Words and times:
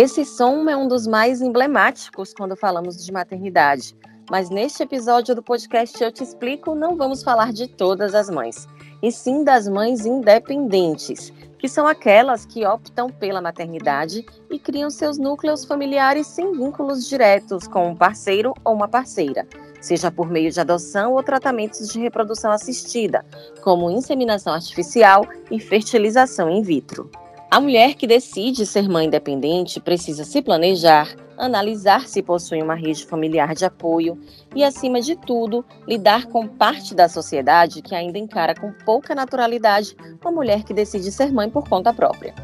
Esse 0.00 0.24
som 0.24 0.70
é 0.70 0.76
um 0.76 0.86
dos 0.86 1.08
mais 1.08 1.42
emblemáticos 1.42 2.32
quando 2.32 2.54
falamos 2.54 3.04
de 3.04 3.10
maternidade, 3.10 3.96
mas 4.30 4.48
neste 4.48 4.84
episódio 4.84 5.34
do 5.34 5.42
podcast 5.42 6.00
Eu 6.00 6.12
Te 6.12 6.22
Explico, 6.22 6.72
não 6.72 6.96
vamos 6.96 7.24
falar 7.24 7.52
de 7.52 7.66
todas 7.66 8.14
as 8.14 8.30
mães, 8.30 8.68
e 9.02 9.10
sim 9.10 9.42
das 9.42 9.66
mães 9.66 10.06
independentes, 10.06 11.32
que 11.58 11.68
são 11.68 11.84
aquelas 11.84 12.46
que 12.46 12.64
optam 12.64 13.10
pela 13.10 13.42
maternidade 13.42 14.24
e 14.48 14.56
criam 14.56 14.88
seus 14.88 15.18
núcleos 15.18 15.64
familiares 15.64 16.28
sem 16.28 16.52
vínculos 16.52 17.08
diretos 17.08 17.66
com 17.66 17.88
um 17.88 17.96
parceiro 17.96 18.54
ou 18.64 18.74
uma 18.74 18.86
parceira, 18.86 19.48
seja 19.80 20.12
por 20.12 20.30
meio 20.30 20.52
de 20.52 20.60
adoção 20.60 21.14
ou 21.14 21.24
tratamentos 21.24 21.88
de 21.88 21.98
reprodução 21.98 22.52
assistida, 22.52 23.26
como 23.64 23.90
inseminação 23.90 24.52
artificial 24.52 25.26
e 25.50 25.58
fertilização 25.58 26.48
in 26.48 26.62
vitro. 26.62 27.10
A 27.50 27.60
mulher 27.60 27.94
que 27.94 28.06
decide 28.06 28.66
ser 28.66 28.86
mãe 28.90 29.06
independente 29.06 29.80
precisa 29.80 30.22
se 30.22 30.42
planejar, 30.42 31.16
analisar 31.34 32.06
se 32.06 32.22
possui 32.22 32.60
uma 32.60 32.74
rede 32.74 33.06
familiar 33.06 33.54
de 33.54 33.64
apoio 33.64 34.20
e, 34.54 34.62
acima 34.62 35.00
de 35.00 35.16
tudo, 35.16 35.64
lidar 35.86 36.26
com 36.26 36.46
parte 36.46 36.94
da 36.94 37.08
sociedade 37.08 37.80
que 37.80 37.94
ainda 37.94 38.18
encara 38.18 38.54
com 38.54 38.70
pouca 38.84 39.14
naturalidade 39.14 39.96
uma 40.20 40.30
mulher 40.30 40.62
que 40.62 40.74
decide 40.74 41.10
ser 41.10 41.32
mãe 41.32 41.48
por 41.48 41.66
conta 41.66 41.90
própria. 41.90 42.34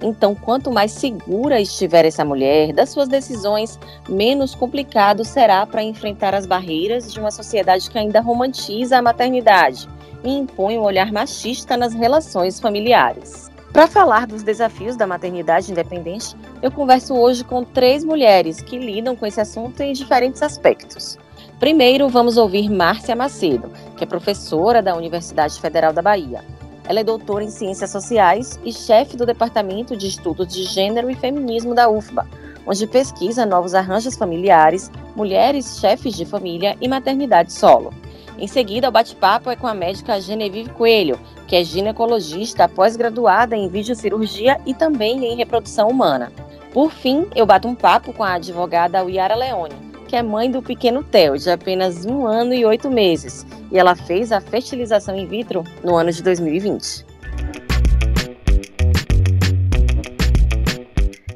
Então, 0.00 0.34
quanto 0.34 0.72
mais 0.72 0.92
segura 0.92 1.60
estiver 1.60 2.06
essa 2.06 2.24
mulher 2.24 2.72
das 2.72 2.88
suas 2.88 3.06
decisões, 3.06 3.78
menos 4.08 4.54
complicado 4.54 5.26
será 5.26 5.66
para 5.66 5.82
enfrentar 5.82 6.34
as 6.34 6.46
barreiras 6.46 7.12
de 7.12 7.20
uma 7.20 7.30
sociedade 7.30 7.90
que 7.90 7.98
ainda 7.98 8.22
romantiza 8.22 8.96
a 8.96 9.02
maternidade 9.02 9.86
e 10.24 10.30
impõe 10.30 10.78
um 10.78 10.82
olhar 10.82 11.12
machista 11.12 11.76
nas 11.76 11.92
relações 11.92 12.58
familiares. 12.58 13.52
Para 13.74 13.88
falar 13.88 14.28
dos 14.28 14.44
desafios 14.44 14.94
da 14.94 15.04
maternidade 15.04 15.72
independente, 15.72 16.36
eu 16.62 16.70
converso 16.70 17.12
hoje 17.12 17.42
com 17.42 17.64
três 17.64 18.04
mulheres 18.04 18.60
que 18.60 18.78
lidam 18.78 19.16
com 19.16 19.26
esse 19.26 19.40
assunto 19.40 19.80
em 19.80 19.92
diferentes 19.92 20.44
aspectos. 20.44 21.18
Primeiro, 21.58 22.08
vamos 22.08 22.36
ouvir 22.36 22.70
Márcia 22.70 23.16
Macedo, 23.16 23.72
que 23.96 24.04
é 24.04 24.06
professora 24.06 24.80
da 24.80 24.94
Universidade 24.94 25.60
Federal 25.60 25.92
da 25.92 26.00
Bahia. 26.00 26.44
Ela 26.84 27.00
é 27.00 27.04
doutora 27.04 27.42
em 27.42 27.50
Ciências 27.50 27.90
Sociais 27.90 28.60
e 28.64 28.72
chefe 28.72 29.16
do 29.16 29.26
Departamento 29.26 29.96
de 29.96 30.06
Estudos 30.06 30.54
de 30.54 30.62
Gênero 30.62 31.10
e 31.10 31.16
Feminismo 31.16 31.74
da 31.74 31.90
UFBA, 31.90 32.28
onde 32.64 32.86
pesquisa 32.86 33.44
novos 33.44 33.74
arranjos 33.74 34.14
familiares, 34.14 34.88
mulheres 35.16 35.80
chefes 35.80 36.14
de 36.14 36.24
família 36.24 36.76
e 36.80 36.86
maternidade 36.86 37.52
solo. 37.52 37.92
Em 38.38 38.46
seguida, 38.46 38.88
o 38.88 38.92
bate-papo 38.92 39.50
é 39.50 39.56
com 39.56 39.66
a 39.66 39.74
médica 39.74 40.20
Genevieve 40.20 40.70
Coelho, 40.70 41.18
que 41.46 41.56
é 41.56 41.64
ginecologista 41.64 42.68
pós-graduada 42.68 43.56
em 43.56 43.68
videocirurgia 43.68 44.58
e 44.66 44.74
também 44.74 45.24
em 45.24 45.36
reprodução 45.36 45.88
humana. 45.88 46.32
Por 46.72 46.90
fim, 46.90 47.26
eu 47.36 47.46
bato 47.46 47.68
um 47.68 47.74
papo 47.74 48.12
com 48.12 48.24
a 48.24 48.34
advogada 48.34 48.98
Yara 49.08 49.34
Leone, 49.34 49.74
que 50.08 50.16
é 50.16 50.22
mãe 50.22 50.50
do 50.50 50.62
pequeno 50.62 51.02
Theo, 51.04 51.38
de 51.38 51.50
apenas 51.50 52.04
um 52.04 52.26
ano 52.26 52.52
e 52.52 52.64
oito 52.64 52.90
meses, 52.90 53.46
e 53.70 53.78
ela 53.78 53.94
fez 53.94 54.32
a 54.32 54.40
fertilização 54.40 55.16
in 55.16 55.26
vitro 55.26 55.62
no 55.82 55.94
ano 55.96 56.10
de 56.10 56.22
2020. 56.22 57.06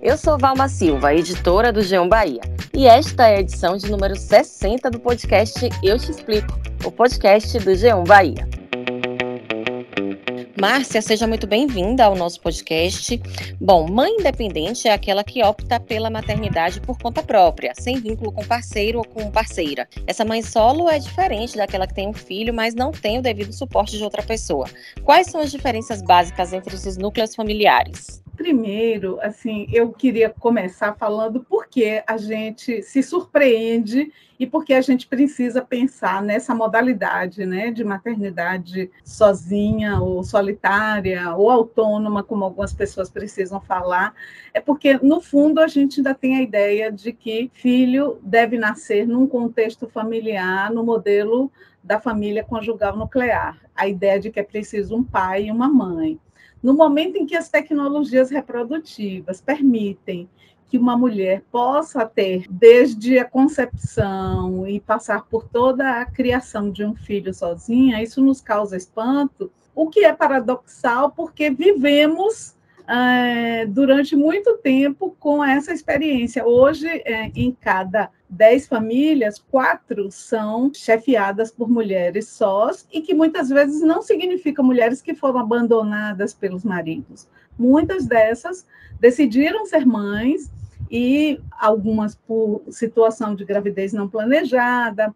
Eu 0.02 0.16
sou 0.16 0.38
Valma 0.38 0.68
Silva, 0.68 1.14
editora 1.14 1.72
do 1.72 1.82
Geão 1.82 2.08
Bahia, 2.08 2.40
e 2.72 2.86
esta 2.86 3.28
é 3.28 3.36
a 3.36 3.40
edição 3.40 3.76
de 3.76 3.90
número 3.90 4.16
60 4.16 4.90
do 4.90 5.00
podcast 5.00 5.68
Eu 5.82 5.98
Te 5.98 6.12
Explico, 6.12 6.58
o 6.84 6.90
podcast 6.90 7.58
do 7.58 7.72
G1 7.72 8.06
Bahia. 8.06 8.48
Márcia, 10.60 11.00
seja 11.00 11.24
muito 11.24 11.46
bem-vinda 11.46 12.04
ao 12.04 12.16
nosso 12.16 12.40
podcast. 12.40 13.20
Bom, 13.60 13.86
mãe 13.88 14.10
independente 14.18 14.88
é 14.88 14.92
aquela 14.92 15.22
que 15.22 15.40
opta 15.40 15.78
pela 15.78 16.10
maternidade 16.10 16.80
por 16.80 16.98
conta 16.98 17.22
própria, 17.22 17.72
sem 17.78 18.00
vínculo 18.00 18.32
com 18.32 18.44
parceiro 18.44 18.98
ou 18.98 19.04
com 19.04 19.30
parceira. 19.30 19.88
Essa 20.04 20.24
mãe 20.24 20.42
solo 20.42 20.90
é 20.90 20.98
diferente 20.98 21.56
daquela 21.56 21.86
que 21.86 21.94
tem 21.94 22.08
um 22.08 22.12
filho, 22.12 22.52
mas 22.52 22.74
não 22.74 22.90
tem 22.90 23.18
o 23.18 23.22
devido 23.22 23.52
suporte 23.52 23.96
de 23.96 24.02
outra 24.02 24.20
pessoa. 24.20 24.68
Quais 25.04 25.28
são 25.28 25.40
as 25.40 25.52
diferenças 25.52 26.02
básicas 26.02 26.52
entre 26.52 26.74
esses 26.74 26.96
núcleos 26.96 27.36
familiares? 27.36 28.20
Primeiro, 28.48 29.18
assim, 29.20 29.68
eu 29.70 29.92
queria 29.92 30.30
começar 30.30 30.94
falando 30.94 31.44
por 31.44 31.66
que 31.66 32.02
a 32.06 32.16
gente 32.16 32.82
se 32.82 33.02
surpreende 33.02 34.10
e 34.40 34.46
por 34.46 34.64
que 34.64 34.72
a 34.72 34.80
gente 34.80 35.06
precisa 35.06 35.60
pensar 35.60 36.22
nessa 36.22 36.54
modalidade, 36.54 37.44
né, 37.44 37.70
de 37.70 37.84
maternidade 37.84 38.90
sozinha 39.04 40.00
ou 40.00 40.24
solitária 40.24 41.36
ou 41.36 41.50
autônoma, 41.50 42.22
como 42.22 42.42
algumas 42.42 42.72
pessoas 42.72 43.10
precisam 43.10 43.60
falar. 43.60 44.14
É 44.54 44.62
porque 44.62 44.94
no 45.02 45.20
fundo 45.20 45.60
a 45.60 45.68
gente 45.68 46.00
ainda 46.00 46.14
tem 46.14 46.38
a 46.38 46.42
ideia 46.42 46.90
de 46.90 47.12
que 47.12 47.50
filho 47.52 48.18
deve 48.22 48.56
nascer 48.56 49.06
num 49.06 49.26
contexto 49.26 49.86
familiar, 49.86 50.72
no 50.72 50.82
modelo 50.82 51.52
da 51.84 52.00
família 52.00 52.42
conjugal 52.42 52.96
nuclear. 52.96 53.58
A 53.76 53.86
ideia 53.86 54.18
de 54.18 54.30
que 54.30 54.40
é 54.40 54.42
preciso 54.42 54.96
um 54.96 55.04
pai 55.04 55.44
e 55.44 55.50
uma 55.50 55.68
mãe. 55.68 56.18
No 56.62 56.74
momento 56.74 57.16
em 57.16 57.26
que 57.26 57.36
as 57.36 57.48
tecnologias 57.48 58.30
reprodutivas 58.30 59.40
permitem 59.40 60.28
que 60.68 60.76
uma 60.76 60.96
mulher 60.96 61.42
possa 61.50 62.04
ter, 62.04 62.44
desde 62.50 63.18
a 63.18 63.24
concepção 63.24 64.66
e 64.66 64.78
passar 64.80 65.24
por 65.24 65.48
toda 65.48 66.00
a 66.00 66.04
criação 66.04 66.70
de 66.70 66.84
um 66.84 66.94
filho 66.94 67.32
sozinha, 67.32 68.02
isso 68.02 68.22
nos 68.22 68.40
causa 68.40 68.76
espanto, 68.76 69.50
o 69.74 69.88
que 69.88 70.04
é 70.04 70.12
paradoxal, 70.12 71.10
porque 71.10 71.50
vivemos 71.50 72.54
é, 72.88 73.66
durante 73.66 74.16
muito 74.16 74.56
tempo 74.58 75.14
com 75.20 75.44
essa 75.44 75.72
experiência. 75.72 76.46
Hoje, 76.46 76.88
é, 76.88 77.30
em 77.34 77.52
cada 77.52 78.10
dez 78.28 78.66
famílias, 78.66 79.38
quatro 79.38 80.10
são 80.10 80.72
chefiadas 80.72 81.50
por 81.50 81.68
mulheres 81.68 82.28
sós, 82.28 82.86
e 82.90 83.02
que 83.02 83.14
muitas 83.14 83.50
vezes 83.50 83.82
não 83.82 84.00
significa 84.00 84.62
mulheres 84.62 85.02
que 85.02 85.14
foram 85.14 85.40
abandonadas 85.40 86.32
pelos 86.32 86.64
maridos. 86.64 87.28
Muitas 87.58 88.06
dessas 88.06 88.66
decidiram 88.98 89.66
ser 89.66 89.86
mães, 89.86 90.50
e 90.90 91.38
algumas 91.50 92.14
por 92.14 92.62
situação 92.70 93.34
de 93.34 93.44
gravidez 93.44 93.92
não 93.92 94.08
planejada, 94.08 95.14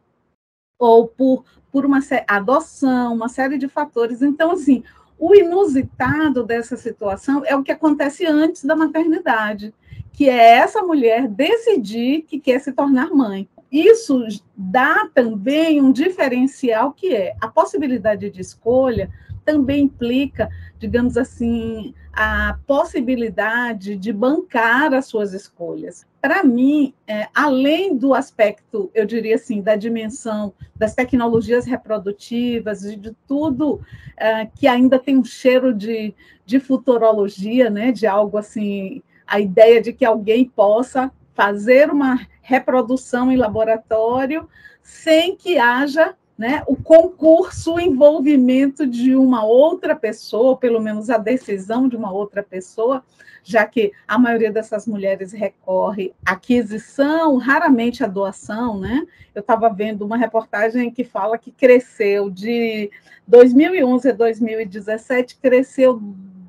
ou 0.79 1.07
por, 1.07 1.45
por 1.71 1.87
uma 1.87 2.01
adoção, 2.29 3.15
uma 3.15 3.29
série 3.29 3.57
de 3.57 3.69
fatores. 3.69 4.21
Então, 4.21 4.51
assim, 4.51 4.85
o 5.23 5.37
inusitado 5.37 6.43
dessa 6.43 6.77
situação 6.77 7.45
é 7.47 7.55
o 7.55 7.63
que 7.63 7.71
acontece 7.71 8.27
antes 8.27 8.65
da 8.65 8.75
maternidade, 8.75 9.73
que 10.13 10.29
é 10.29 10.57
essa 10.57 10.83
mulher 10.83 11.29
decidir 11.29 12.23
que 12.23 12.41
quer 12.41 12.59
se 12.59 12.73
tornar 12.73 13.09
mãe. 13.11 13.49
Isso 13.71 14.27
dá 14.57 15.09
também 15.15 15.81
um 15.81 15.93
diferencial 15.93 16.91
que 16.91 17.15
é 17.15 17.37
a 17.41 17.47
possibilidade 17.47 18.31
de 18.31 18.41
escolha 18.41 19.13
também 19.45 19.85
implica, 19.85 20.49
digamos 20.79 21.17
assim, 21.17 21.95
a 22.13 22.59
possibilidade 22.67 23.97
de 23.97 24.13
bancar 24.13 24.93
as 24.93 25.07
suas 25.07 25.33
escolhas. 25.33 26.07
Para 26.21 26.45
mim, 26.45 26.95
é, 27.07 27.27
além 27.35 27.97
do 27.97 28.15
aspecto, 28.15 28.91
eu 28.95 29.07
diria 29.07 29.37
assim, 29.37 29.61
da 29.61 29.77
dimensão 29.77 30.53
das 30.77 30.95
tecnologias 30.95 31.65
reprodutivas 31.65 32.85
e 32.85 32.97
de 32.97 33.13
tudo 33.27 33.81
é, 34.17 34.47
que 34.47 34.67
ainda 34.67 34.99
tem 34.99 35.17
um 35.17 35.25
cheiro 35.25 35.73
de, 35.75 36.15
de 36.45 36.61
futurologia, 36.61 37.71
né, 37.71 37.91
de 37.91 38.07
algo 38.07 38.37
assim, 38.39 39.03
a 39.27 39.41
ideia 39.41 39.81
de 39.81 39.93
que 39.93 40.05
alguém 40.05 40.45
possa 40.45 41.11
fazer 41.35 41.91
uma 41.91 42.21
reprodução 42.43 43.33
em 43.33 43.37
laboratório 43.37 44.49
sem 44.83 45.35
que 45.37 45.59
haja 45.59 46.15
né, 46.37 46.63
o 46.67 46.77
concurso, 46.77 47.75
o 47.75 47.81
envolvimento 47.81 48.87
de 48.87 49.15
uma 49.15 49.45
outra 49.45 49.95
pessoa, 49.95 50.57
pelo 50.57 50.81
menos 50.81 51.11
a 51.11 51.19
decisão 51.19 51.89
de 51.89 51.97
uma 51.97 52.13
outra 52.13 52.43
pessoa, 52.43 53.05
já 53.45 53.67
que 53.67 53.93
a 54.07 54.19
maioria 54.19 54.53
dessas 54.53 54.87
mulheres 54.87 55.33
recorre 55.33 56.15
à 56.25 56.33
aquisição, 56.33 57.37
raramente 57.37 58.05
à 58.05 58.07
doação, 58.07 58.79
né? 58.79 59.07
Eu 59.35 59.41
estava 59.41 59.69
vendo 59.69 60.05
uma 60.05 60.17
reportagem 60.17 60.91
que 60.91 61.05
fala 61.05 61.39
que 61.39 61.51
cresceu 61.51 62.31
de 62.31 62.91
2011 63.27 64.11
a 64.11 64.13
2017, 64.13 65.39
cresceu 65.41 66.01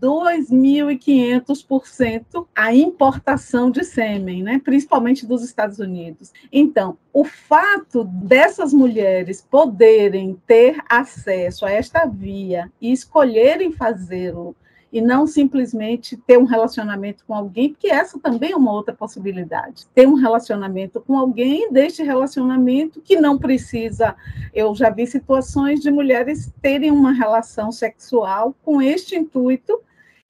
2.500% 0.03 2.45
a 2.53 2.75
importação 2.75 3.71
de 3.71 3.85
sêmen, 3.85 4.43
né? 4.43 4.59
principalmente 4.61 5.25
dos 5.25 5.41
Estados 5.41 5.79
Unidos. 5.79 6.33
Então, 6.51 6.97
o 7.13 7.23
fato 7.23 8.03
dessas 8.03 8.73
mulheres 8.73 9.47
poderem 9.49 10.37
ter 10.45 10.75
acesso 10.89 11.65
a 11.65 11.71
esta 11.71 12.05
via 12.05 12.69
e 12.81 12.91
escolherem 12.91 13.71
fazê-lo 13.71 14.53
e 14.91 14.99
não 15.01 15.25
simplesmente 15.25 16.17
ter 16.17 16.37
um 16.37 16.43
relacionamento 16.43 17.23
com 17.25 17.33
alguém, 17.33 17.69
porque 17.69 17.87
essa 17.87 18.19
também 18.19 18.51
é 18.51 18.55
uma 18.55 18.71
outra 18.71 18.93
possibilidade. 18.93 19.87
Ter 19.95 20.07
um 20.07 20.13
relacionamento 20.13 21.01
com 21.01 21.17
alguém, 21.17 21.71
deste 21.71 22.03
relacionamento 22.03 23.01
que 23.01 23.15
não 23.15 23.39
precisa. 23.39 24.15
Eu 24.53 24.75
já 24.75 24.91
vi 24.91 25.07
situações 25.07 25.79
de 25.79 25.89
mulheres 25.89 26.53
terem 26.61 26.91
uma 26.91 27.11
relação 27.11 27.71
sexual 27.71 28.55
com 28.61 28.79
este 28.79 29.15
intuito 29.15 29.81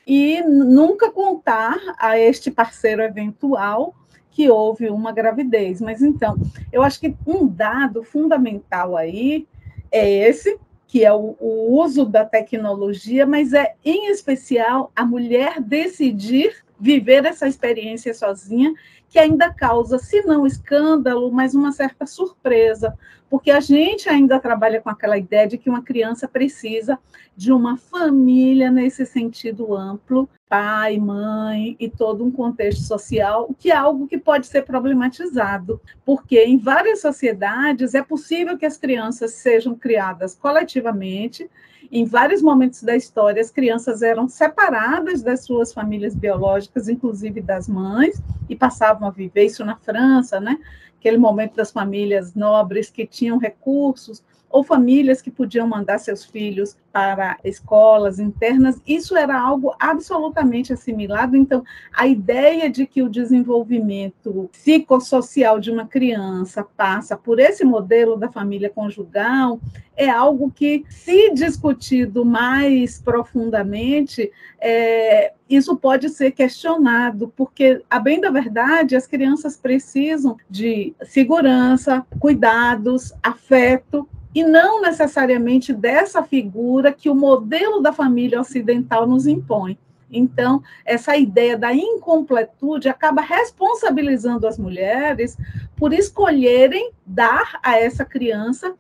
e 0.05 0.41
nunca 0.41 1.11
contar 1.11 1.77
a 1.97 2.17
este 2.19 2.51
parceiro 2.51 3.01
eventual 3.01 3.95
que 4.31 4.49
houve 4.49 4.89
uma 4.89 5.11
gravidez. 5.11 5.79
Mas 5.79 6.01
então, 6.01 6.35
eu 6.71 6.81
acho 6.81 6.99
que 6.99 7.15
um 7.25 7.47
dado 7.47 8.03
fundamental 8.03 8.97
aí 8.97 9.47
é 9.91 10.09
esse, 10.09 10.59
que 10.87 11.05
é 11.05 11.13
o, 11.13 11.35
o, 11.39 11.81
uso 11.81 12.05
da 12.05 12.25
tecnologia, 12.25 13.25
mas 13.25 13.53
é 13.53 13.75
em 13.85 14.11
especial 14.11 14.91
a 14.95 15.05
mulher 15.05 15.61
decidir 15.61 16.63
viver 16.79 17.25
essa 17.25 17.47
experiência 17.47 18.13
sozinha, 18.13 18.73
que 19.07 19.17
ainda 19.17 19.53
causa, 19.53 19.99
se 19.99 20.21
não 20.23 20.45
escândalo, 20.45 21.31
mas 21.31 21.53
uma 21.53 21.71
certa 21.71 22.05
surpresa, 22.05 22.97
porque 23.33 23.49
a 23.49 23.59
gente 23.59 24.07
ainda 24.07 24.39
trabalha 24.39 24.79
com 24.79 24.91
aquela 24.91 25.17
ideia 25.17 25.47
de 25.47 25.57
que 25.57 25.67
uma 25.67 25.81
criança 25.81 26.27
precisa 26.27 26.99
de 27.35 27.51
uma 27.51 27.77
família 27.77 28.69
nesse 28.69 29.07
sentido 29.07 29.75
amplo, 29.75 30.29
pai, 30.47 30.99
mãe 30.99 31.75
e 31.79 31.89
todo 31.89 32.23
um 32.23 32.29
contexto 32.29 32.83
social, 32.83 33.49
que 33.57 33.71
é 33.71 33.75
algo 33.75 34.07
que 34.07 34.19
pode 34.19 34.45
ser 34.45 34.61
problematizado, 34.61 35.81
porque 36.05 36.43
em 36.43 36.59
várias 36.59 37.01
sociedades 37.01 37.95
é 37.95 38.03
possível 38.03 38.55
que 38.55 38.67
as 38.67 38.77
crianças 38.77 39.31
sejam 39.31 39.73
criadas 39.73 40.35
coletivamente. 40.35 41.49
Em 41.91 42.05
vários 42.05 42.39
momentos 42.39 42.83
da 42.83 42.95
história, 42.95 43.41
as 43.41 43.49
crianças 43.49 44.03
eram 44.03 44.27
separadas 44.29 45.23
das 45.23 45.43
suas 45.43 45.73
famílias 45.73 46.15
biológicas, 46.15 46.87
inclusive 46.87 47.41
das 47.41 47.67
mães, 47.67 48.21
e 48.53 48.55
passavam 48.55 49.07
a 49.07 49.11
viver 49.11 49.45
isso 49.45 49.65
na 49.65 49.75
França, 49.75 50.39
né? 50.39 50.57
aquele 51.03 51.17
momento 51.17 51.55
das 51.57 51.69
famílias 51.69 52.33
nobres 52.33 52.89
que 52.89 53.05
tinham 53.05 53.37
recursos, 53.37 54.23
ou 54.49 54.63
famílias 54.63 55.19
que 55.19 55.31
podiam 55.31 55.67
mandar 55.67 55.97
seus 55.97 56.23
filhos 56.23 56.77
para 56.91 57.39
escolas 57.43 58.19
internas, 58.19 58.79
isso 58.85 59.17
era 59.17 59.37
algo 59.37 59.75
absolutamente 59.79 60.71
assimilado. 60.71 61.35
Então, 61.35 61.63
a 61.91 62.05
ideia 62.05 62.69
de 62.69 62.85
que 62.85 63.01
o 63.01 63.09
desenvolvimento 63.09 64.47
psicossocial 64.51 65.59
de 65.59 65.71
uma 65.71 65.87
criança 65.87 66.63
passa 66.77 67.17
por 67.17 67.39
esse 67.39 67.65
modelo 67.65 68.15
da 68.15 68.31
família 68.31 68.69
conjugal 68.69 69.59
é 69.97 70.07
algo 70.07 70.51
que, 70.51 70.85
se 70.87 71.33
discutido 71.33 72.23
mais 72.23 73.01
profundamente, 73.01 74.31
é, 74.61 75.33
isso 75.55 75.75
pode 75.75 76.09
ser 76.09 76.31
questionado, 76.31 77.31
porque, 77.35 77.81
a 77.89 77.99
bem 77.99 78.19
da 78.19 78.29
verdade, 78.29 78.95
as 78.95 79.07
crianças 79.07 79.57
precisam 79.57 80.37
de 80.49 80.93
segurança, 81.03 82.05
cuidados, 82.19 83.13
afeto, 83.21 84.07
e 84.33 84.43
não 84.43 84.81
necessariamente 84.81 85.73
dessa 85.73 86.23
figura 86.23 86.91
que 86.91 87.09
o 87.09 87.15
modelo 87.15 87.81
da 87.81 87.93
família 87.93 88.41
ocidental 88.41 89.07
nos 89.07 89.27
impõe. 89.27 89.77
Então, 90.11 90.61
essa 90.85 91.17
ideia 91.17 91.57
da 91.57 91.73
incompletude 91.73 92.87
acaba 92.87 93.21
responsabilizando 93.21 94.47
as 94.47 94.57
mulheres 94.57 95.37
por 95.75 95.93
escolherem 95.93 96.91
dar 97.05 97.59
a 97.63 97.79
essa 97.79 98.05
criança 98.05 98.75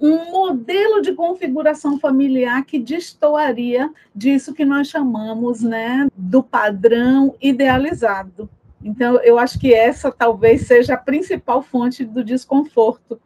um 0.00 0.30
modelo 0.30 1.00
de 1.00 1.12
configuração 1.12 1.98
familiar 1.98 2.64
que 2.64 2.78
destoaria 2.78 3.90
disso 4.14 4.54
que 4.54 4.64
nós 4.64 4.88
chamamos 4.88 5.62
né, 5.62 6.08
do 6.16 6.42
padrão 6.42 7.34
idealizado. 7.40 8.48
Então, 8.82 9.16
eu 9.22 9.38
acho 9.38 9.58
que 9.58 9.72
essa 9.72 10.12
talvez 10.12 10.66
seja 10.66 10.94
a 10.94 10.98
principal 10.98 11.62
fonte 11.62 12.04
do 12.04 12.22
desconforto 12.22 13.18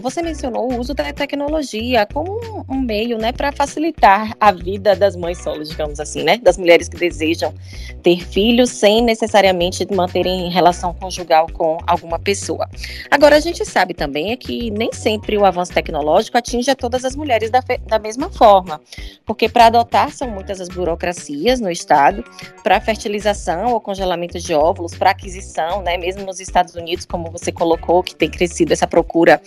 você 0.00 0.22
mencionou 0.22 0.72
o 0.72 0.78
uso 0.78 0.94
da 0.94 1.12
tecnologia 1.12 2.06
como 2.12 2.64
um, 2.68 2.80
meio, 2.80 3.18
né, 3.18 3.32
para 3.32 3.52
facilitar 3.52 4.34
a 4.40 4.52
vida 4.52 4.94
das 4.96 5.16
mães 5.16 5.38
solos, 5.42 5.70
digamos 5.70 6.00
assim, 6.00 6.22
né, 6.22 6.38
das 6.38 6.56
mulheres 6.56 6.88
que 6.88 6.96
desejam 6.96 7.54
ter 8.02 8.24
filhos 8.24 8.70
sem 8.70 9.02
necessariamente 9.02 9.86
manterem 9.92 10.50
relação 10.50 10.94
conjugal 10.94 11.46
com 11.52 11.78
alguma 11.86 12.18
pessoa. 12.18 12.68
Agora 13.10 13.36
a 13.36 13.40
gente 13.40 13.64
sabe 13.64 13.94
também 13.94 14.32
é 14.32 14.36
que 14.36 14.70
nem 14.70 14.92
sempre 14.92 15.36
o 15.36 15.44
avanço 15.44 15.72
tecnológico 15.72 16.38
atinge 16.38 16.70
a 16.70 16.74
todas 16.74 17.04
as 17.04 17.14
mulheres 17.16 17.50
da, 17.50 17.62
da 17.86 17.98
mesma 17.98 18.30
forma, 18.30 18.80
porque 19.26 19.48
para 19.48 19.66
adotar 19.66 20.10
são 20.10 20.28
muitas 20.28 20.60
as 20.60 20.68
burocracias 20.68 21.60
no 21.60 21.70
estado, 21.70 22.24
para 22.62 22.80
fertilização 22.80 23.72
ou 23.72 23.80
congelamento 23.80 24.38
de 24.38 24.54
óvulos, 24.54 24.94
para 24.94 25.10
aquisição, 25.10 25.82
né, 25.82 25.96
mesmo 25.96 26.24
nos 26.24 26.40
Estados 26.40 26.74
Unidos, 26.74 27.04
como 27.04 27.30
você 27.30 27.50
colocou, 27.52 28.02
que 28.02 28.14
tem 28.14 28.30
crescido 28.30 28.72
essa 28.72 28.86
procura 28.86 29.40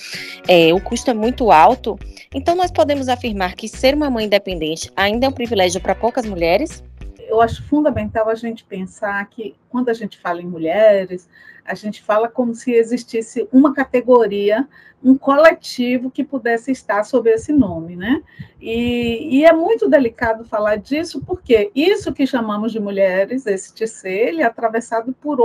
é, 0.47 0.73
o 0.73 0.81
custo 0.81 1.09
é 1.09 1.13
muito 1.13 1.51
alto, 1.51 1.97
então 2.33 2.55
nós 2.55 2.71
podemos 2.71 3.07
afirmar 3.07 3.55
que 3.55 3.67
ser 3.67 3.95
uma 3.95 4.09
mãe 4.09 4.25
independente 4.25 4.91
ainda 4.95 5.25
é 5.25 5.29
um 5.29 5.33
privilégio 5.33 5.81
para 5.81 5.95
poucas 5.95 6.25
mulheres? 6.25 6.83
Eu 7.27 7.41
acho 7.41 7.63
fundamental 7.63 8.29
a 8.29 8.35
gente 8.35 8.63
pensar 8.63 9.25
que, 9.29 9.55
quando 9.69 9.89
a 9.89 9.93
gente 9.93 10.19
fala 10.19 10.41
em 10.41 10.45
mulheres, 10.45 11.27
a 11.65 11.73
gente 11.73 12.01
fala 12.01 12.27
como 12.27 12.53
se 12.53 12.71
existisse 12.71 13.47
uma 13.51 13.73
categoria, 13.73 14.67
um 15.03 15.17
coletivo 15.17 16.11
que 16.11 16.23
pudesse 16.23 16.71
estar 16.71 17.03
sob 17.03 17.29
esse 17.29 17.51
nome, 17.51 17.95
né? 17.95 18.21
E, 18.61 19.39
e, 19.39 19.45
é 19.45 19.51
muito 19.51 19.89
delicado 19.89 20.45
falar 20.45 20.77
disso, 20.77 21.21
porque 21.25 21.71
isso 21.75 22.13
que 22.13 22.25
chamamos 22.25 22.71
de 22.71 22.79
mulheres, 22.79 23.45
esse 23.45 23.73
TC, 23.73 24.09
ele 24.09 24.41
é 24.41 24.45
atravessado 24.45 25.13
por 25.13 25.41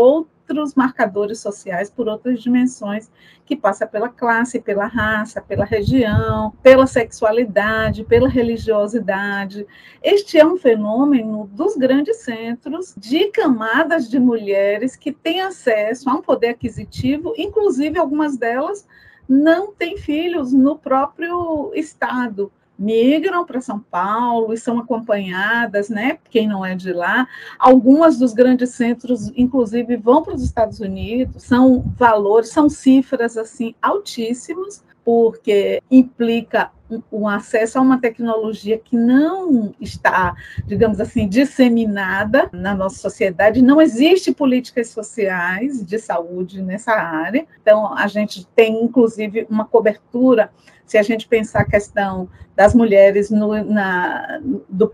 outros 0.48 0.74
marcadores 0.74 1.40
sociais, 1.40 1.90
por 1.90 2.08
outras 2.08 2.42
dimensões, 2.42 3.10
que 3.44 3.54
passa 3.54 3.86
pela 3.86 4.08
classe, 4.08 4.60
pela 4.60 4.86
raça, 4.86 5.40
pela 5.40 5.64
região, 5.64 6.52
pela 6.62 6.86
sexualidade, 6.86 8.04
pela 8.04 8.28
religiosidade. 8.28 9.66
Este 10.02 10.38
é 10.38 10.46
um 10.46 10.56
fenômeno 10.56 11.48
dos 11.52 11.76
grandes 11.76 12.18
centros 12.22 12.94
de 12.96 13.30
camadas 13.30 14.08
de 14.08 14.18
mulheres 14.18 14.96
que 14.96 15.12
têm 15.12 15.42
acesso 15.42 16.08
a 16.08 16.14
um 16.14 16.22
poder 16.22 16.48
aquisitivo, 16.48 17.34
inclusive 17.36 17.98
algumas 17.98 18.36
delas 18.36 18.86
não 19.28 19.72
têm 19.72 19.98
filhos 19.98 20.54
no 20.54 20.78
próprio 20.78 21.70
estado 21.74 22.50
migram 22.78 23.44
para 23.44 23.60
São 23.60 23.80
Paulo 23.80 24.52
e 24.52 24.58
são 24.58 24.78
acompanhadas, 24.78 25.88
né? 25.88 26.18
Quem 26.30 26.46
não 26.46 26.64
é 26.64 26.74
de 26.74 26.92
lá, 26.92 27.26
algumas 27.58 28.18
dos 28.18 28.32
grandes 28.32 28.70
centros, 28.70 29.32
inclusive, 29.36 29.96
vão 29.96 30.22
para 30.22 30.34
os 30.34 30.42
Estados 30.42 30.78
Unidos. 30.78 31.42
São 31.42 31.84
valores, 31.96 32.50
são 32.50 32.68
cifras 32.68 33.36
assim 33.36 33.74
altíssimas, 33.82 34.84
porque 35.04 35.82
implica 35.90 36.70
um 37.10 37.28
acesso 37.28 37.78
a 37.78 37.82
uma 37.82 38.00
tecnologia 38.00 38.78
que 38.78 38.96
não 38.96 39.74
está, 39.80 40.34
digamos 40.66 41.00
assim, 41.00 41.28
disseminada 41.28 42.48
na 42.52 42.74
nossa 42.74 42.98
sociedade. 42.98 43.62
Não 43.62 43.80
existe 43.80 44.32
políticas 44.32 44.90
sociais 44.90 45.84
de 45.84 45.98
saúde 45.98 46.62
nessa 46.62 46.92
área. 46.92 47.46
Então, 47.60 47.94
a 47.94 48.06
gente 48.06 48.46
tem, 48.54 48.82
inclusive, 48.82 49.46
uma 49.50 49.64
cobertura 49.64 50.50
se 50.88 50.98
a 50.98 51.02
gente 51.02 51.28
pensar 51.28 51.60
a 51.60 51.64
questão 51.64 52.28
das 52.56 52.74
mulheres 52.74 53.30
no, 53.30 53.50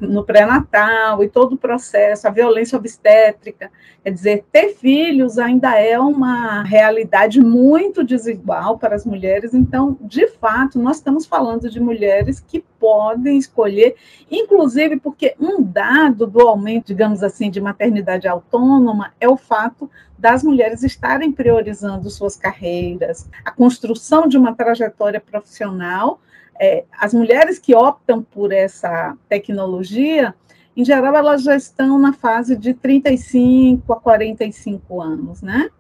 no 0.01 0.25
pré-natal 0.25 1.25
e 1.25 1.29
todo 1.31 1.55
o 1.55 1.57
processo, 1.57 2.29
a 2.29 2.31
violência 2.31 2.77
obstétrica, 2.77 3.71
quer 4.03 4.11
dizer, 4.11 4.45
ter 4.53 4.75
filhos 4.75 5.39
ainda 5.39 5.79
é 5.79 5.99
uma 5.99 6.63
realidade 6.63 7.41
muito 7.41 8.05
desigual 8.05 8.77
para 8.77 8.95
as 8.95 9.07
mulheres, 9.07 9.55
então, 9.55 9.97
de 10.03 10.29
fato, 10.29 10.79
nós 10.79 10.97
estamos 10.97 11.25
falando 11.25 11.71
de 11.71 11.81
mulheres 11.81 12.39
que 12.39 12.63
podem 12.85 13.39
escolher, 13.39 13.97
inclusive 14.31 15.01
porque 15.01 15.35
um 15.41 15.63
dado 15.63 16.27
do 16.27 16.43
aumento, 16.43 16.89
digamos 16.89 17.23
assim, 17.23 17.51
de 17.51 17.59
maternidade 17.59 18.29
autônoma 18.29 19.15
é 19.19 19.27
o 19.27 19.39
fato 19.39 19.91
das 20.19 20.45
mulheres 20.45 20.83
estarem 20.83 21.33
priorizando 21.33 22.11
suas 22.11 22.37
carreiras, 22.37 23.27
a 23.43 23.51
construção 23.51 24.29
de 24.29 24.37
uma 24.37 24.55
trajetória 24.55 25.19
profissional. 25.19 26.21
É, 26.61 26.85
as 27.01 27.15
mulheres 27.15 27.59
que 27.59 27.75
optam 27.75 28.23
por 28.23 28.53
essa 28.53 29.17
tecnologia, 29.31 30.35
em 30.77 30.85
geral, 30.85 31.17
elas 31.17 31.43
já 31.43 31.57
estão 31.57 31.99
na 31.99 32.13
fase 32.13 32.55
de 32.55 32.75
35 32.75 33.95
a 33.95 33.97
45 33.99 35.01
anos, 35.01 35.41
né? 35.41 35.71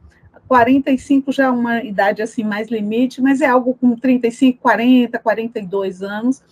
45 0.49 1.32
já 1.32 1.44
é 1.44 1.50
uma 1.50 1.82
idade 1.82 2.23
assim 2.23 2.44
mais 2.44 2.68
limite, 2.70 3.20
mas 3.20 3.42
é 3.42 3.46
algo 3.46 3.75
com 3.75 3.94
35, 3.94 4.58
40, 4.61 5.18
42 5.18 6.02
anos, 6.02 6.42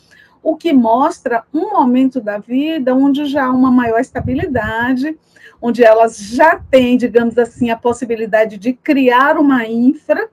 o 0.43 0.57
que 0.57 0.73
mostra 0.73 1.45
um 1.53 1.71
momento 1.71 2.21
da 2.21 2.39
vida 2.39 2.95
onde 2.95 3.27
já 3.27 3.47
há 3.47 3.51
uma 3.51 3.71
maior 3.71 4.01
estabilidade, 4.01 5.17
onde 5.61 5.85
elas 5.85 6.19
já 6.19 6.57
têm, 6.57 6.97
digamos 6.97 7.39
assim, 7.39 7.71
a 7.71 7.77
possibilidade 7.77 8.59
de 8.59 8.73
criar 8.73 9.39
uma 9.39 9.65
infra, 9.67 10.29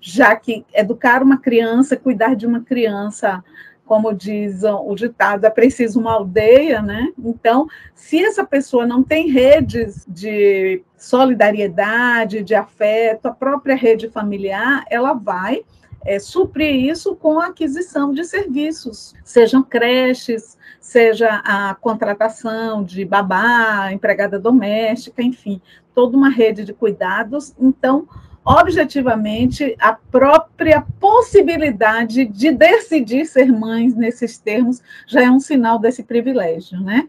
já 0.00 0.36
que 0.36 0.64
educar 0.74 1.22
uma 1.22 1.38
criança, 1.38 1.96
cuidar 1.96 2.36
de 2.36 2.46
uma 2.46 2.60
criança, 2.60 3.42
como 3.86 4.12
diz 4.12 4.62
o 4.62 4.94
ditado, 4.94 5.46
é 5.46 5.50
preciso 5.50 6.00
uma 6.00 6.12
aldeia, 6.12 6.82
né? 6.82 7.08
Então, 7.18 7.66
se 7.94 8.22
essa 8.22 8.44
pessoa 8.44 8.86
não 8.86 9.02
tem 9.02 9.30
redes 9.30 10.04
de 10.06 10.82
solidariedade, 10.96 12.42
de 12.42 12.54
afeto, 12.54 13.26
a 13.26 13.34
própria 13.34 13.74
rede 13.74 14.08
familiar, 14.08 14.84
ela 14.90 15.14
vai 15.14 15.62
é, 16.04 16.18
suprir 16.18 16.74
isso 16.74 17.14
com 17.16 17.40
a 17.40 17.46
aquisição 17.46 18.12
de 18.12 18.24
serviços, 18.24 19.14
sejam 19.24 19.62
creches, 19.62 20.56
seja 20.80 21.42
a 21.44 21.74
contratação 21.74 22.84
de 22.84 23.04
babá, 23.04 23.90
empregada 23.92 24.38
doméstica, 24.38 25.22
enfim, 25.22 25.60
toda 25.94 26.16
uma 26.16 26.28
rede 26.28 26.64
de 26.64 26.74
cuidados. 26.74 27.54
Então, 27.58 28.06
objetivamente, 28.44 29.74
a 29.80 29.94
própria 29.94 30.84
possibilidade 31.00 32.26
de 32.26 32.50
decidir 32.50 33.24
ser 33.24 33.50
mães 33.50 33.94
nesses 33.94 34.36
termos 34.38 34.82
já 35.06 35.22
é 35.22 35.30
um 35.30 35.40
sinal 35.40 35.78
desse 35.78 36.02
privilégio, 36.02 36.78
né? 36.80 37.08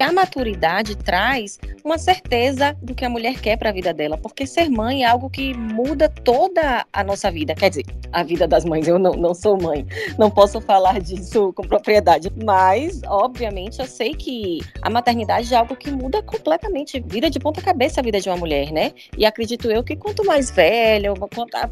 A 0.00 0.12
maturidade 0.12 0.96
traz 0.96 1.58
uma 1.84 1.98
certeza 1.98 2.74
do 2.80 2.94
que 2.94 3.04
a 3.04 3.10
mulher 3.10 3.40
quer 3.40 3.56
para 3.56 3.70
a 3.70 3.72
vida 3.72 3.92
dela, 3.92 4.16
porque 4.16 4.46
ser 4.46 4.70
mãe 4.70 5.02
é 5.02 5.06
algo 5.06 5.28
que 5.28 5.52
muda 5.54 6.08
toda 6.08 6.86
a 6.92 7.04
nossa 7.04 7.30
vida. 7.30 7.54
Quer 7.54 7.70
dizer, 7.70 7.84
a 8.12 8.22
vida 8.22 8.46
das 8.46 8.64
mães, 8.64 8.86
eu 8.86 8.98
não, 8.98 9.12
não 9.12 9.34
sou 9.34 9.60
mãe, 9.60 9.84
não 10.16 10.30
posso 10.30 10.60
falar 10.60 11.00
disso 11.02 11.52
com 11.52 11.62
propriedade, 11.66 12.32
mas, 12.44 13.02
obviamente, 13.06 13.80
eu 13.80 13.86
sei 13.86 14.14
que 14.14 14.60
a 14.80 14.88
maternidade 14.88 15.52
é 15.52 15.56
algo 15.56 15.74
que 15.76 15.90
muda 15.90 16.22
completamente, 16.22 17.02
vira 17.04 17.28
de 17.28 17.40
ponta 17.40 17.60
cabeça 17.60 18.00
a 18.00 18.02
vida 18.02 18.20
de 18.20 18.28
uma 18.28 18.36
mulher, 18.36 18.70
né? 18.72 18.92
E 19.16 19.26
acredito 19.26 19.70
eu 19.70 19.82
que 19.82 19.96
quanto 19.96 20.24
mais 20.24 20.50
velha, 20.50 21.12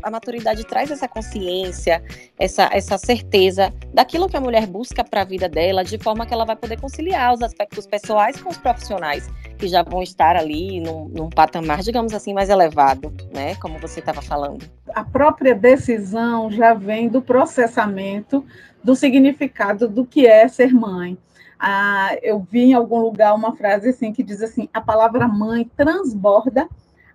a 0.02 0.11
maturidade 0.11 0.64
traz 0.64 0.90
essa 0.90 1.06
consciência, 1.06 2.02
essa, 2.38 2.68
essa 2.73 2.99
certeza 2.99 3.73
daquilo 3.95 4.28
que 4.28 4.37
a 4.37 4.40
mulher 4.40 4.66
busca 4.66 5.04
para 5.04 5.23
a 5.23 5.25
vida 5.25 5.49
dela, 5.49 5.85
de 5.85 5.97
forma 5.97 6.26
que 6.26 6.35
ela 6.35 6.45
vai 6.45 6.56
poder 6.56 6.80
conciliar 6.80 7.33
os 7.33 7.40
aspectos 7.40 7.87
pessoais 7.87 8.15
pessoais 8.16 8.40
com 8.40 8.49
os 8.49 8.56
profissionais 8.56 9.28
que 9.58 9.68
já 9.68 9.82
vão 9.82 10.02
estar 10.02 10.37
ali 10.37 10.80
num, 10.80 11.08
num 11.08 11.30
patamar, 11.30 11.80
digamos 11.80 12.12
assim, 12.12 12.35
mais 12.35 12.50
elevado, 12.50 13.12
né? 13.32 13.54
Como 13.56 13.78
você 13.78 14.00
estava 14.00 14.20
falando. 14.20 14.64
A 14.94 15.02
própria 15.02 15.54
decisão 15.54 16.50
já 16.50 16.75
vem 16.75 17.08
do 17.08 17.23
processamento 17.23 18.44
do 18.85 18.94
significado 18.94 19.88
do 19.88 20.04
que 20.04 20.26
é 20.26 20.46
ser 20.46 20.73
mãe. 20.75 21.16
Ah, 21.58 22.16
eu 22.23 22.46
vi 22.50 22.64
em 22.64 22.75
algum 22.75 23.00
lugar 23.00 23.35
uma 23.35 23.56
frase 23.56 23.88
assim 23.88 24.12
que 24.12 24.23
diz 24.23 24.42
assim: 24.42 24.68
a 24.75 24.80
palavra 24.80 25.26
mãe 25.26 25.70
transborda 25.75 26.68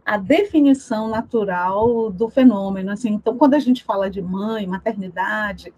a 0.03 0.17
definição 0.17 1.07
natural 1.07 2.11
do 2.11 2.27
fenômeno. 2.27 2.91
Assim, 2.91 3.09
então, 3.09 3.37
quando 3.37 3.53
a 3.53 3.59
gente 3.59 3.83
fala 3.83 4.09
de 4.09 4.21
mãe, 4.21 4.65
maternidade, 4.65 5.71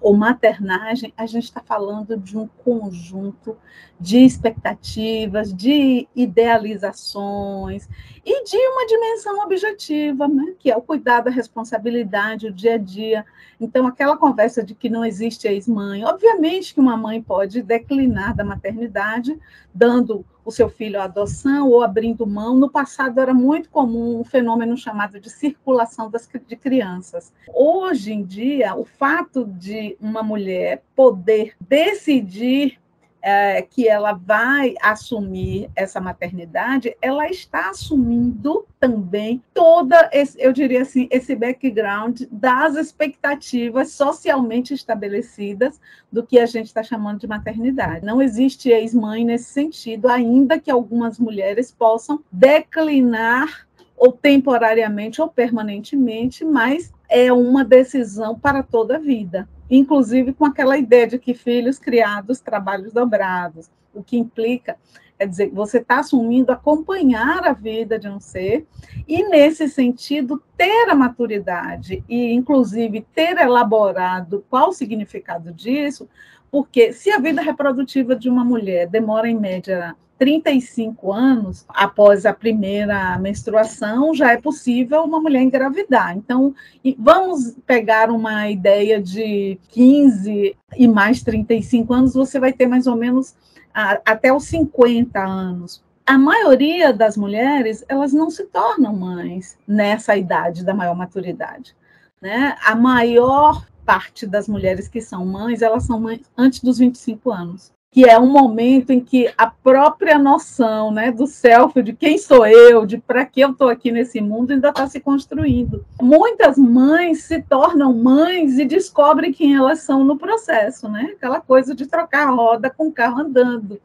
ou 0.00 0.16
maternagem, 0.16 1.12
a 1.16 1.26
gente 1.26 1.44
está 1.44 1.60
falando 1.60 2.16
de 2.16 2.36
um 2.38 2.46
conjunto 2.64 3.56
de 4.00 4.18
expectativas, 4.18 5.52
de 5.52 6.08
idealizações 6.16 7.88
e 8.24 8.44
de 8.44 8.56
uma 8.56 8.86
dimensão 8.86 9.38
objetiva, 9.40 10.28
né? 10.28 10.54
que 10.58 10.70
é 10.70 10.76
o 10.76 10.82
cuidado, 10.82 11.28
a 11.28 11.30
responsabilidade, 11.30 12.46
o 12.46 12.52
dia 12.52 12.74
a 12.74 12.78
dia. 12.78 13.24
Então, 13.60 13.86
aquela 13.86 14.16
conversa 14.16 14.62
de 14.62 14.74
que 14.74 14.88
não 14.88 15.04
existe 15.04 15.46
ex-mãe, 15.46 16.04
obviamente 16.04 16.74
que 16.74 16.80
uma 16.80 16.96
mãe 16.96 17.22
pode 17.22 17.62
declinar 17.62 18.34
da 18.34 18.44
maternidade, 18.44 19.38
dando 19.72 20.24
o 20.44 20.50
seu 20.50 20.68
filho 20.68 21.00
à 21.00 21.04
adoção 21.04 21.68
ou 21.68 21.82
abrindo 21.82 22.26
mão. 22.26 22.56
No 22.56 22.70
passado 22.70 23.20
era 23.20 23.34
muito 23.34 23.68
comum 23.70 24.20
um 24.20 24.24
fenômeno 24.24 24.76
chamado 24.76 25.20
de 25.20 25.30
circulação 25.30 26.10
das, 26.10 26.28
de 26.46 26.56
crianças. 26.56 27.32
Hoje 27.54 28.12
em 28.12 28.24
dia, 28.24 28.74
o 28.74 28.84
fato 28.84 29.44
de 29.44 29.96
uma 30.00 30.22
mulher 30.22 30.82
poder 30.96 31.54
decidir 31.60 32.79
é, 33.22 33.62
que 33.62 33.88
ela 33.88 34.12
vai 34.12 34.74
assumir 34.80 35.70
essa 35.74 36.00
maternidade, 36.00 36.96
ela 37.00 37.28
está 37.28 37.70
assumindo 37.70 38.66
também 38.78 39.42
toda, 39.52 40.08
esse, 40.12 40.40
eu 40.40 40.52
diria 40.52 40.82
assim, 40.82 41.06
esse 41.10 41.34
background 41.34 42.22
das 42.30 42.76
expectativas 42.76 43.92
socialmente 43.92 44.72
estabelecidas 44.72 45.80
do 46.10 46.24
que 46.24 46.38
a 46.38 46.46
gente 46.46 46.66
está 46.66 46.82
chamando 46.82 47.20
de 47.20 47.26
maternidade. 47.26 48.04
Não 48.04 48.22
existe 48.22 48.70
ex-mãe 48.70 49.24
nesse 49.24 49.50
sentido, 49.52 50.08
ainda 50.08 50.58
que 50.58 50.70
algumas 50.70 51.18
mulheres 51.18 51.70
possam 51.70 52.22
declinar 52.32 53.66
ou 54.00 54.10
temporariamente 54.10 55.20
ou 55.20 55.28
permanentemente, 55.28 56.42
mas 56.42 56.90
é 57.06 57.30
uma 57.30 57.62
decisão 57.62 58.36
para 58.36 58.62
toda 58.62 58.96
a 58.96 58.98
vida. 58.98 59.46
Inclusive 59.70 60.32
com 60.32 60.46
aquela 60.46 60.78
ideia 60.78 61.06
de 61.06 61.18
que 61.18 61.34
filhos 61.34 61.78
criados, 61.78 62.40
trabalhos 62.40 62.94
dobrados, 62.94 63.70
o 63.92 64.02
que 64.02 64.16
implica, 64.16 64.78
quer 65.18 65.28
dizer, 65.28 65.50
você 65.50 65.78
está 65.78 65.98
assumindo 65.98 66.50
acompanhar 66.50 67.44
a 67.44 67.52
vida 67.52 67.98
de 67.98 68.08
um 68.08 68.18
ser 68.18 68.66
e, 69.06 69.22
nesse 69.28 69.68
sentido, 69.68 70.42
ter 70.56 70.88
a 70.88 70.94
maturidade 70.94 72.02
e, 72.08 72.32
inclusive, 72.32 73.06
ter 73.14 73.36
elaborado 73.36 74.42
qual 74.48 74.70
o 74.70 74.72
significado 74.72 75.52
disso, 75.52 76.08
porque 76.50 76.94
se 76.94 77.10
a 77.10 77.18
vida 77.18 77.42
reprodutiva 77.42 78.16
de 78.16 78.30
uma 78.30 78.44
mulher 78.44 78.88
demora, 78.88 79.28
em 79.28 79.38
média, 79.38 79.94
35 80.20 81.14
anos 81.14 81.64
após 81.66 82.26
a 82.26 82.34
primeira 82.34 83.18
menstruação, 83.18 84.14
já 84.14 84.32
é 84.32 84.36
possível 84.36 85.02
uma 85.02 85.18
mulher 85.18 85.40
engravidar. 85.40 86.14
Então, 86.14 86.54
vamos 86.98 87.56
pegar 87.66 88.10
uma 88.10 88.50
ideia 88.50 89.00
de 89.00 89.58
15 89.68 90.54
e 90.76 90.86
mais 90.86 91.22
35 91.22 91.94
anos, 91.94 92.12
você 92.12 92.38
vai 92.38 92.52
ter 92.52 92.66
mais 92.66 92.86
ou 92.86 92.96
menos 92.96 93.34
até 93.72 94.30
os 94.30 94.44
50 94.44 95.18
anos. 95.18 95.82
A 96.04 96.18
maioria 96.18 96.92
das 96.92 97.16
mulheres, 97.16 97.82
elas 97.88 98.12
não 98.12 98.28
se 98.28 98.44
tornam 98.44 98.94
mães 98.94 99.56
nessa 99.66 100.14
idade 100.18 100.62
da 100.66 100.74
maior 100.74 100.94
maturidade. 100.94 101.74
Né? 102.20 102.56
A 102.62 102.74
maior 102.74 103.66
parte 103.86 104.26
das 104.26 104.46
mulheres 104.46 104.86
que 104.86 105.00
são 105.00 105.24
mães, 105.24 105.62
elas 105.62 105.84
são 105.84 105.98
mães 105.98 106.20
antes 106.36 106.60
dos 106.60 106.76
25 106.76 107.30
anos 107.30 107.72
que 107.92 108.04
é 108.04 108.18
um 108.18 108.30
momento 108.30 108.90
em 108.90 109.00
que 109.00 109.32
a 109.36 109.48
própria 109.48 110.16
noção 110.16 110.92
né, 110.92 111.10
do 111.10 111.26
self, 111.26 111.82
de 111.82 111.92
quem 111.92 112.16
sou 112.18 112.46
eu, 112.46 112.86
de 112.86 112.98
para 112.98 113.26
que 113.26 113.40
eu 113.40 113.50
estou 113.50 113.68
aqui 113.68 113.90
nesse 113.90 114.20
mundo, 114.20 114.52
ainda 114.52 114.68
está 114.68 114.86
se 114.86 115.00
construindo. 115.00 115.84
Muitas 116.00 116.56
mães 116.56 117.24
se 117.24 117.42
tornam 117.42 117.92
mães 117.92 118.58
e 118.58 118.64
descobrem 118.64 119.32
quem 119.32 119.56
elas 119.56 119.80
são 119.80 120.04
no 120.04 120.16
processo, 120.16 120.88
né? 120.88 121.14
Aquela 121.16 121.40
coisa 121.40 121.74
de 121.74 121.86
trocar 121.86 122.30
roda 122.30 122.70
com 122.70 122.86
o 122.86 122.92
carro 122.92 123.20
andando. 123.20 123.80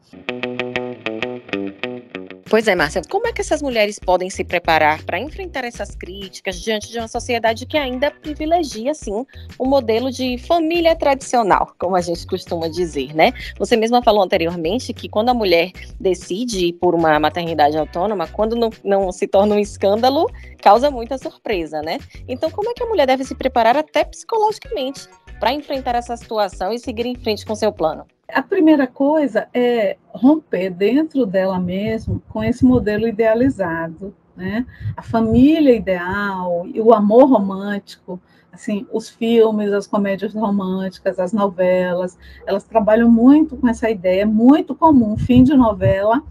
Pois 2.48 2.68
é, 2.68 2.76
Márcia, 2.76 3.02
como 3.10 3.26
é 3.26 3.32
que 3.32 3.40
essas 3.40 3.60
mulheres 3.60 3.98
podem 3.98 4.30
se 4.30 4.44
preparar 4.44 5.02
para 5.02 5.18
enfrentar 5.18 5.64
essas 5.64 5.96
críticas 5.96 6.62
diante 6.62 6.92
de 6.92 6.96
uma 6.96 7.08
sociedade 7.08 7.66
que 7.66 7.76
ainda 7.76 8.08
privilegia, 8.08 8.94
sim, 8.94 9.26
o 9.58 9.66
modelo 9.66 10.12
de 10.12 10.38
família 10.38 10.94
tradicional, 10.94 11.74
como 11.76 11.96
a 11.96 12.00
gente 12.00 12.24
costuma 12.24 12.68
dizer, 12.68 13.12
né? 13.16 13.32
Você 13.58 13.76
mesma 13.76 14.00
falou 14.00 14.22
anteriormente 14.22 14.94
que 14.94 15.08
quando 15.08 15.30
a 15.30 15.34
mulher 15.34 15.72
decide 15.98 16.66
ir 16.66 16.74
por 16.74 16.94
uma 16.94 17.18
maternidade 17.18 17.76
autônoma, 17.76 18.28
quando 18.28 18.54
não, 18.54 18.70
não 18.84 19.10
se 19.10 19.26
torna 19.26 19.56
um 19.56 19.58
escândalo, 19.58 20.30
causa 20.62 20.88
muita 20.88 21.18
surpresa, 21.18 21.82
né? 21.82 21.98
Então, 22.28 22.48
como 22.48 22.70
é 22.70 22.74
que 22.74 22.82
a 22.84 22.86
mulher 22.86 23.08
deve 23.08 23.24
se 23.24 23.34
preparar 23.34 23.76
até 23.76 24.04
psicologicamente 24.04 25.08
para 25.40 25.52
enfrentar 25.52 25.96
essa 25.96 26.16
situação 26.16 26.72
e 26.72 26.78
seguir 26.78 27.06
em 27.06 27.16
frente 27.16 27.44
com 27.44 27.56
seu 27.56 27.72
plano? 27.72 28.06
A 28.28 28.42
primeira 28.42 28.86
coisa 28.86 29.48
é 29.54 29.96
romper 30.08 30.70
dentro 30.70 31.24
dela 31.24 31.60
mesma 31.60 32.20
com 32.28 32.42
esse 32.42 32.64
modelo 32.64 33.06
idealizado, 33.06 34.14
né? 34.36 34.66
A 34.96 35.02
família 35.02 35.74
ideal 35.74 36.66
e 36.66 36.80
o 36.80 36.92
amor 36.92 37.26
romântico, 37.30 38.20
assim, 38.52 38.86
os 38.92 39.08
filmes, 39.08 39.72
as 39.72 39.86
comédias 39.86 40.34
românticas, 40.34 41.18
as 41.20 41.32
novelas, 41.32 42.18
elas 42.46 42.64
trabalham 42.64 43.10
muito 43.10 43.56
com 43.56 43.68
essa 43.68 43.88
ideia, 43.88 44.22
é 44.22 44.26
muito 44.26 44.74
comum, 44.74 45.16
fim 45.16 45.44
de 45.44 45.54
novela, 45.54 46.22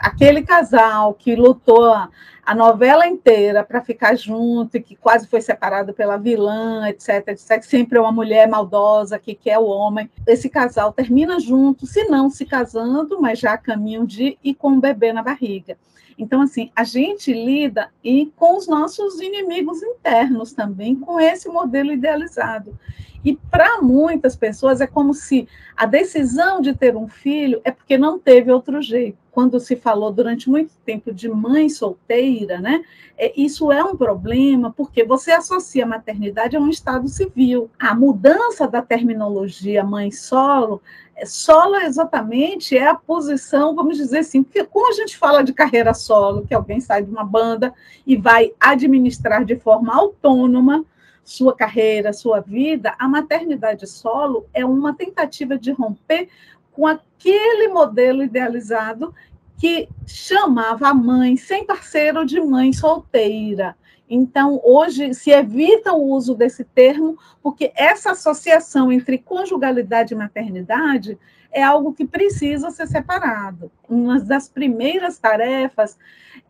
aquele 0.00 0.42
casal 0.42 1.14
que 1.14 1.34
lutou 1.34 1.92
a, 1.92 2.54
novela 2.54 3.06
inteira 3.06 3.64
para 3.64 3.80
ficar 3.80 4.16
junto 4.16 4.76
e 4.76 4.82
que 4.82 4.96
quase 4.96 5.26
foi 5.26 5.40
separado 5.40 5.94
pela 5.94 6.16
vilã, 6.16 6.88
etc, 6.88 7.28
etc, 7.28 7.62
sempre 7.62 7.98
é 7.98 8.00
uma 8.00 8.12
mulher 8.12 8.48
maldosa 8.48 9.18
que 9.18 9.34
quer 9.34 9.58
o 9.58 9.66
homem. 9.66 10.10
Esse 10.26 10.48
casal 10.48 10.92
termina 10.92 11.38
junto, 11.40 11.86
se 11.86 12.04
não 12.04 12.28
se 12.28 12.44
casando, 12.44 13.20
mas 13.20 13.38
já 13.38 13.52
a 13.52 13.58
caminho 13.58 14.06
de 14.06 14.38
e 14.42 14.54
com 14.54 14.70
um 14.70 14.80
bebê 14.80 15.12
na 15.12 15.22
barriga. 15.22 15.76
Então, 16.18 16.42
assim, 16.42 16.70
a 16.76 16.84
gente 16.84 17.32
lida 17.32 17.88
e 18.04 18.30
com 18.36 18.56
os 18.56 18.68
nossos 18.68 19.20
inimigos 19.20 19.82
internos 19.82 20.52
também, 20.52 20.94
com 20.94 21.18
esse 21.18 21.48
modelo 21.48 21.92
idealizado. 21.92 22.78
E 23.24 23.36
para 23.50 23.80
muitas 23.80 24.34
pessoas 24.34 24.80
é 24.80 24.86
como 24.86 25.14
se 25.14 25.48
a 25.76 25.86
decisão 25.86 26.60
de 26.60 26.74
ter 26.74 26.96
um 26.96 27.08
filho 27.08 27.60
é 27.64 27.70
porque 27.70 27.96
não 27.96 28.18
teve 28.18 28.50
outro 28.50 28.82
jeito. 28.82 29.18
Quando 29.30 29.58
se 29.58 29.76
falou 29.76 30.12
durante 30.12 30.50
muito 30.50 30.72
tempo 30.84 31.12
de 31.12 31.28
mãe 31.28 31.68
solteira, 31.68 32.60
né? 32.60 32.82
É, 33.16 33.32
isso 33.40 33.72
é 33.72 33.82
um 33.82 33.96
problema 33.96 34.72
porque 34.76 35.04
você 35.04 35.30
associa 35.30 35.84
a 35.84 35.88
maternidade 35.88 36.56
a 36.56 36.60
um 36.60 36.68
estado 36.68 37.08
civil. 37.08 37.70
A 37.78 37.94
mudança 37.94 38.68
da 38.68 38.82
terminologia 38.82 39.84
mãe 39.84 40.10
solo 40.10 40.82
Solo 41.24 41.76
exatamente 41.76 42.76
é 42.76 42.88
a 42.88 42.94
posição, 42.94 43.74
vamos 43.74 43.96
dizer 43.96 44.20
assim, 44.20 44.42
porque 44.42 44.64
como 44.64 44.88
a 44.88 44.92
gente 44.92 45.16
fala 45.16 45.42
de 45.42 45.52
carreira 45.52 45.94
solo, 45.94 46.44
que 46.46 46.54
alguém 46.54 46.80
sai 46.80 47.02
de 47.02 47.10
uma 47.10 47.24
banda 47.24 47.72
e 48.06 48.16
vai 48.16 48.52
administrar 48.58 49.44
de 49.44 49.56
forma 49.56 49.94
autônoma 49.94 50.84
sua 51.24 51.54
carreira, 51.54 52.12
sua 52.12 52.40
vida, 52.40 52.94
a 52.98 53.08
maternidade 53.08 53.86
solo 53.86 54.46
é 54.52 54.64
uma 54.64 54.94
tentativa 54.94 55.56
de 55.56 55.70
romper 55.70 56.28
com 56.72 56.86
aquele 56.86 57.68
modelo 57.68 58.22
idealizado 58.22 59.14
que 59.58 59.88
chamava 60.06 60.88
a 60.88 60.94
mãe 60.94 61.36
sem 61.36 61.64
parceiro 61.64 62.26
de 62.26 62.40
mãe 62.40 62.72
solteira. 62.72 63.76
Então, 64.10 64.60
hoje 64.64 65.14
se 65.14 65.30
evita 65.30 65.92
o 65.92 66.10
uso 66.10 66.34
desse 66.34 66.64
termo, 66.64 67.16
porque 67.42 67.72
essa 67.76 68.10
associação 68.10 68.90
entre 68.90 69.18
conjugalidade 69.18 70.12
e 70.12 70.16
maternidade 70.16 71.18
é 71.52 71.62
algo 71.62 71.92
que 71.92 72.04
precisa 72.04 72.70
ser 72.70 72.88
separado. 72.88 73.70
Uma 73.88 74.18
das 74.18 74.48
primeiras 74.48 75.18
tarefas 75.18 75.96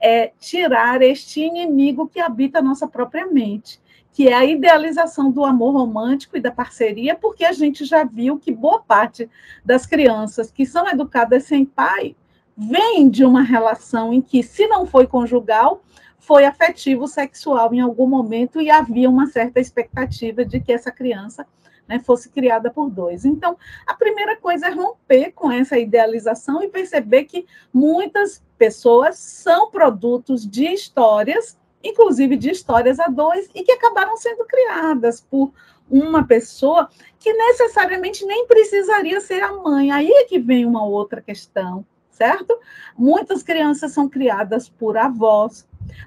é 0.00 0.32
tirar 0.38 1.02
este 1.02 1.40
inimigo 1.40 2.08
que 2.08 2.20
habita 2.20 2.60
a 2.60 2.62
nossa 2.62 2.86
própria 2.86 3.26
mente 3.26 3.81
que 4.12 4.28
é 4.28 4.34
a 4.34 4.44
idealização 4.44 5.30
do 5.30 5.44
amor 5.44 5.72
romântico 5.72 6.36
e 6.36 6.40
da 6.40 6.50
parceria, 6.50 7.14
porque 7.14 7.44
a 7.44 7.52
gente 7.52 7.84
já 7.84 8.04
viu 8.04 8.38
que 8.38 8.52
boa 8.52 8.80
parte 8.80 9.28
das 9.64 9.86
crianças 9.86 10.50
que 10.50 10.66
são 10.66 10.88
educadas 10.88 11.44
sem 11.44 11.64
pai 11.64 12.14
vem 12.56 13.08
de 13.08 13.24
uma 13.24 13.42
relação 13.42 14.12
em 14.12 14.20
que, 14.20 14.42
se 14.42 14.66
não 14.68 14.86
foi 14.86 15.06
conjugal, 15.06 15.82
foi 16.18 16.44
afetivo 16.44 17.08
sexual 17.08 17.74
em 17.74 17.80
algum 17.80 18.06
momento 18.06 18.60
e 18.60 18.70
havia 18.70 19.08
uma 19.08 19.26
certa 19.26 19.58
expectativa 19.58 20.44
de 20.44 20.60
que 20.60 20.72
essa 20.72 20.92
criança 20.92 21.46
né, 21.88 21.98
fosse 21.98 22.28
criada 22.28 22.70
por 22.70 22.90
dois. 22.90 23.24
Então, 23.24 23.56
a 23.86 23.94
primeira 23.94 24.36
coisa 24.36 24.66
é 24.66 24.70
romper 24.70 25.32
com 25.32 25.50
essa 25.50 25.78
idealização 25.78 26.62
e 26.62 26.68
perceber 26.68 27.24
que 27.24 27.46
muitas 27.72 28.42
pessoas 28.56 29.18
são 29.18 29.70
produtos 29.70 30.48
de 30.48 30.66
histórias 30.66 31.58
inclusive 31.82 32.36
de 32.36 32.50
histórias 32.50 33.00
a 33.00 33.08
dois, 33.08 33.48
e 33.54 33.62
que 33.62 33.72
acabaram 33.72 34.16
sendo 34.16 34.44
criadas 34.44 35.20
por 35.20 35.52
uma 35.90 36.24
pessoa 36.24 36.88
que 37.18 37.32
necessariamente 37.32 38.24
nem 38.24 38.46
precisaria 38.46 39.20
ser 39.20 39.42
a 39.42 39.52
mãe. 39.52 39.90
Aí 39.90 40.10
é 40.10 40.24
que 40.24 40.38
vem 40.38 40.64
uma 40.64 40.84
outra 40.84 41.20
questão, 41.20 41.84
certo? 42.22 42.56
Muitas 42.96 43.42
crianças 43.42 43.90
são 43.90 44.08
criadas 44.08 44.68
por 44.68 44.96
avós, 44.96 45.66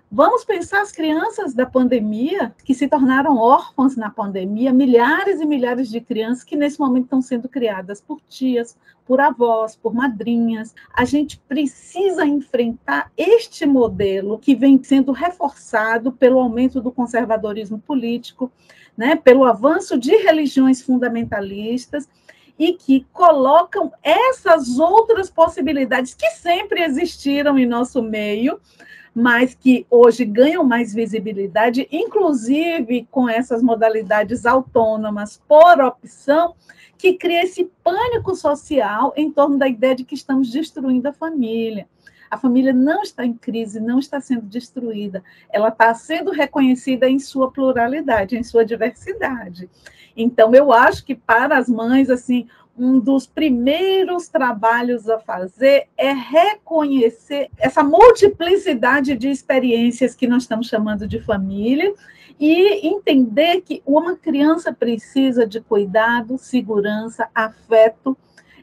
Vamos 0.10 0.46
pensar 0.46 0.82
as 0.82 0.92
crianças 0.92 1.54
da 1.54 1.66
pandemia, 1.66 2.56
que 2.64 2.74
se 2.74 2.88
tornaram 2.88 3.38
órfãs 3.38 3.98
na 3.98 4.10
pandemia, 4.10 4.72
milhares 4.72 5.42
e 5.42 5.46
milhares 5.46 5.90
de 5.90 6.00
crianças 6.00 6.46
que 6.46 6.56
nesse 6.56 6.80
momento 6.80 7.04
estão 7.04 7.22
sendo 7.22 7.50
criadas 7.50 8.00
por 8.00 8.22
tias, 8.22 8.78
por 9.06 9.20
avós, 9.20 9.76
por 9.76 9.94
madrinhas. 9.94 10.74
A 10.94 11.04
gente 11.04 11.38
precisa 11.38 12.26
enfrentar 12.26 13.12
este 13.18 13.66
modelo 13.66 14.40
que 14.40 14.56
vem 14.56 14.82
sendo 14.82 15.12
reforçado 15.12 16.12
pelo 16.12 16.40
aumento 16.40 16.80
do 16.80 16.92
conservadorismo 16.92 17.78
político, 17.78 18.50
né, 18.98 19.18
pelo 19.18 19.44
avanço 19.44 20.00
de 20.00 20.16
religiões 20.16 20.82
fundamentalistas 20.82 22.08
e 22.58 22.74
que 22.74 23.06
colocam 23.12 23.92
essas 24.02 24.80
outras 24.80 25.30
possibilidades 25.30 26.14
que 26.14 26.30
sempre 26.32 26.82
existiram 26.82 27.58
em 27.58 27.66
nosso 27.66 28.02
meio, 28.02 28.60
mas 29.14 29.54
que 29.56 29.86
hoje 29.90 30.26
ganham 30.26 30.64
mais 30.64 30.94
visibilidade, 30.94 31.88
inclusive 31.92 33.08
com 33.10 33.30
essas 33.30 33.62
modalidades 33.62 34.46
autônomas 34.46 35.42
por 35.48 35.80
opção, 35.82 36.54
que 36.98 37.14
cria 37.14 37.44
esse 37.44 37.70
pânico 37.84 38.36
social 38.36 39.14
em 39.16 39.32
torno 39.32 39.58
da 39.58 39.68
ideia 39.68 39.96
de 39.96 40.04
que 40.04 40.16
estamos 40.16 40.50
destruindo 40.50 41.08
a 41.08 41.14
família. 41.14 41.88
A 42.30 42.38
família 42.38 42.74
não 42.74 43.02
está 43.02 43.26
em 43.26 43.34
crise, 43.34 43.80
não 43.80 44.00
está 44.00 44.20
sendo 44.20 44.44
destruída, 44.44 45.24
ela 45.50 45.70
está 45.70 45.94
sendo 45.94 46.32
reconhecida 46.32 47.10
em 47.10 47.20
sua 47.20 47.52
pluralidade, 47.52 48.38
em 48.38 48.44
sua 48.44 48.66
diversidade. 48.66 49.70
Então, 50.16 50.54
eu 50.54 50.72
acho 50.72 51.06
que 51.06 51.14
para 51.14 51.58
as 51.58 51.68
mães, 51.68 52.10
assim, 52.10 52.48
um 52.78 53.00
dos 53.00 53.26
primeiros 53.26 54.28
trabalhos 54.28 55.10
a 55.10 55.20
fazer 55.20 55.88
é 55.98 56.12
reconhecer 56.12 57.50
essa 57.58 57.84
multiplicidade 57.84 59.16
de 59.16 59.30
experiências 59.30 60.14
que 60.14 60.28
nós 60.28 60.44
estamos 60.44 60.68
chamando 60.68 61.08
de 61.08 61.22
família 61.22 61.94
e 62.38 62.86
entender 62.88 63.62
que 63.62 63.82
uma 63.86 64.18
criança 64.18 64.74
precisa 64.74 65.48
de 65.48 65.62
cuidado, 65.62 66.38
segurança, 66.38 67.30
afeto, 67.34 68.18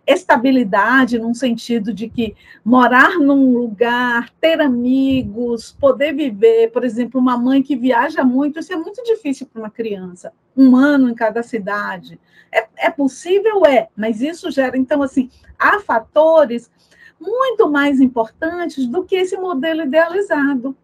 estabilidade, 0.07 1.19
num 1.19 1.35
sentido 1.35 1.93
de 1.93 2.09
que 2.09 2.35
morar 2.65 3.19
num 3.19 3.53
lugar, 3.53 4.31
ter 4.41 4.61
amigos, 4.61 5.77
poder 5.79 6.13
viver, 6.13 6.71
por 6.71 6.85
exemplo, 6.85 7.21
uma 7.21 7.37
mãe 7.37 7.63
que 7.63 7.77
viaja 7.77 8.25
muito, 8.25 8.59
isso 8.59 8.73
é 8.73 8.77
muito 8.77 9.03
difícil 9.05 9.47
para 9.47 9.63
uma 9.63 9.71
criança. 9.71 10.33
Um 10.57 10.77
ano 10.77 11.09
em 11.09 11.15
cada 11.15 11.43
cidade. 11.43 12.21
É, 12.51 12.67
é 12.87 12.91
possível? 12.91 13.65
É, 13.65 13.89
mas 13.97 14.21
isso 14.21 14.51
gera. 14.51 14.77
Então, 14.77 15.03
assim, 15.03 15.31
há 15.59 15.81
fatores 15.81 16.71
muito 17.21 17.71
mais 17.71 18.01
importantes 18.01 18.87
do 18.87 19.05
que 19.05 19.15
esse 19.15 19.37
modelo 19.37 19.83
idealizado. 19.83 20.77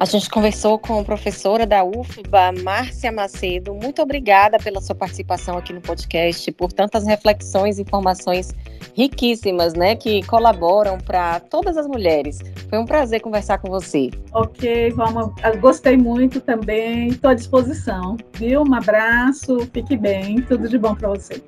A 0.00 0.06
gente 0.06 0.30
conversou 0.30 0.78
com 0.78 0.98
a 0.98 1.04
professora 1.04 1.66
da 1.66 1.84
UFBA, 1.84 2.52
Márcia 2.62 3.12
Macedo. 3.12 3.74
Muito 3.74 4.00
obrigada 4.00 4.56
pela 4.58 4.80
sua 4.80 4.94
participação 4.94 5.58
aqui 5.58 5.74
no 5.74 5.80
podcast, 5.82 6.50
por 6.52 6.72
tantas 6.72 7.06
reflexões 7.06 7.78
e 7.78 7.82
informações 7.82 8.54
riquíssimas, 8.96 9.74
né, 9.74 9.94
que 9.94 10.22
colaboram 10.22 10.96
para 10.96 11.38
todas 11.38 11.76
as 11.76 11.86
mulheres. 11.86 12.38
Foi 12.70 12.78
um 12.78 12.86
prazer 12.86 13.20
conversar 13.20 13.58
com 13.58 13.68
você. 13.68 14.08
Ok, 14.32 14.90
vamos. 14.92 15.34
Gostei 15.60 15.98
muito 15.98 16.40
também. 16.40 17.08
Estou 17.08 17.32
à 17.32 17.34
disposição. 17.34 18.16
Viu? 18.36 18.62
Um 18.62 18.74
abraço. 18.74 19.68
Fique 19.70 19.98
bem. 19.98 20.40
Tudo 20.40 20.66
de 20.66 20.78
bom 20.78 20.94
para 20.94 21.10
você. 21.10 21.42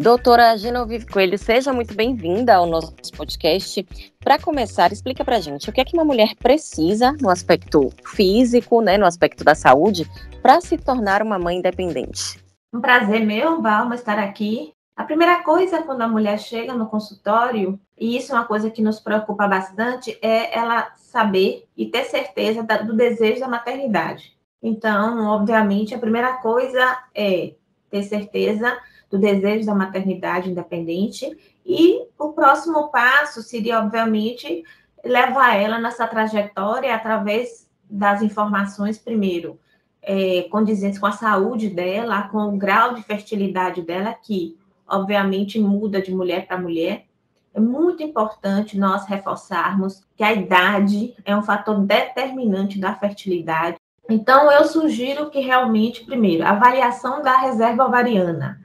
Doutora 0.00 0.56
Genoveve 0.56 1.04
Coelho, 1.04 1.36
seja 1.36 1.74
muito 1.74 1.94
bem-vinda 1.94 2.54
ao 2.54 2.64
nosso 2.64 2.94
podcast. 3.14 3.86
Para 4.18 4.38
começar, 4.38 4.90
explica 4.90 5.22
para 5.22 5.40
gente 5.40 5.68
o 5.68 5.72
que 5.74 5.78
é 5.78 5.84
que 5.84 5.92
uma 5.92 6.06
mulher 6.06 6.34
precisa 6.36 7.14
no 7.20 7.28
aspecto 7.28 7.90
físico, 8.02 8.80
né, 8.80 8.96
no 8.96 9.04
aspecto 9.04 9.44
da 9.44 9.54
saúde, 9.54 10.10
para 10.40 10.58
se 10.62 10.78
tornar 10.78 11.20
uma 11.20 11.38
mãe 11.38 11.58
independente. 11.58 12.42
Um 12.72 12.80
prazer 12.80 13.26
meu, 13.26 13.60
Valma, 13.60 13.94
estar 13.94 14.18
aqui. 14.18 14.72
A 14.96 15.04
primeira 15.04 15.42
coisa 15.42 15.82
quando 15.82 16.00
a 16.00 16.08
mulher 16.08 16.38
chega 16.38 16.72
no 16.72 16.86
consultório, 16.86 17.78
e 17.98 18.16
isso 18.16 18.32
é 18.32 18.36
uma 18.36 18.46
coisa 18.46 18.70
que 18.70 18.80
nos 18.80 19.00
preocupa 19.00 19.46
bastante, 19.46 20.18
é 20.22 20.58
ela 20.58 20.94
saber 20.96 21.68
e 21.76 21.84
ter 21.84 22.04
certeza 22.04 22.62
do 22.62 22.96
desejo 22.96 23.40
da 23.40 23.48
maternidade. 23.48 24.34
Então, 24.62 25.26
obviamente, 25.26 25.94
a 25.94 25.98
primeira 25.98 26.38
coisa 26.38 26.98
é 27.14 27.52
ter 27.90 28.02
certeza 28.04 28.78
do 29.10 29.18
desejo 29.18 29.66
da 29.66 29.74
maternidade 29.74 30.50
independente. 30.50 31.36
E 31.66 32.06
o 32.18 32.32
próximo 32.32 32.88
passo 32.90 33.42
seria, 33.42 33.80
obviamente, 33.80 34.62
levar 35.04 35.56
ela 35.56 35.78
nessa 35.78 36.06
trajetória 36.06 36.94
através 36.94 37.68
das 37.88 38.22
informações, 38.22 38.98
primeiro, 38.98 39.58
é, 40.00 40.42
condizentes 40.50 40.98
com 40.98 41.06
a 41.06 41.12
saúde 41.12 41.68
dela, 41.68 42.22
com 42.28 42.38
o 42.38 42.56
grau 42.56 42.94
de 42.94 43.02
fertilidade 43.02 43.82
dela, 43.82 44.14
que, 44.14 44.56
obviamente, 44.86 45.58
muda 45.58 46.00
de 46.00 46.14
mulher 46.14 46.46
para 46.46 46.56
mulher. 46.56 47.06
É 47.52 47.58
muito 47.58 48.00
importante 48.02 48.78
nós 48.78 49.06
reforçarmos 49.06 50.06
que 50.16 50.22
a 50.22 50.32
idade 50.32 51.16
é 51.24 51.36
um 51.36 51.42
fator 51.42 51.80
determinante 51.80 52.78
da 52.78 52.94
fertilidade. 52.94 53.76
Então, 54.08 54.50
eu 54.52 54.64
sugiro 54.64 55.30
que 55.30 55.40
realmente, 55.40 56.04
primeiro, 56.04 56.44
avaliação 56.44 57.22
da 57.22 57.36
reserva 57.36 57.84
ovariana 57.84 58.60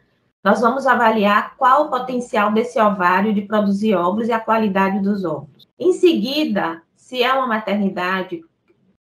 nós 0.46 0.62
vamos 0.62 0.86
avaliar 0.86 1.58
qual 1.58 1.86
o 1.86 1.90
potencial 1.90 2.52
desse 2.52 2.80
ovário 2.80 3.34
de 3.34 3.42
produzir 3.42 3.96
óvulos 3.96 4.28
e 4.28 4.32
a 4.32 4.40
qualidade 4.40 5.00
dos 5.00 5.26
óvulos. 5.26 5.68
Em 5.80 5.92
seguida, 5.92 6.84
se 6.96 7.24
é 7.24 7.34
uma 7.34 7.48
maternidade 7.48 8.44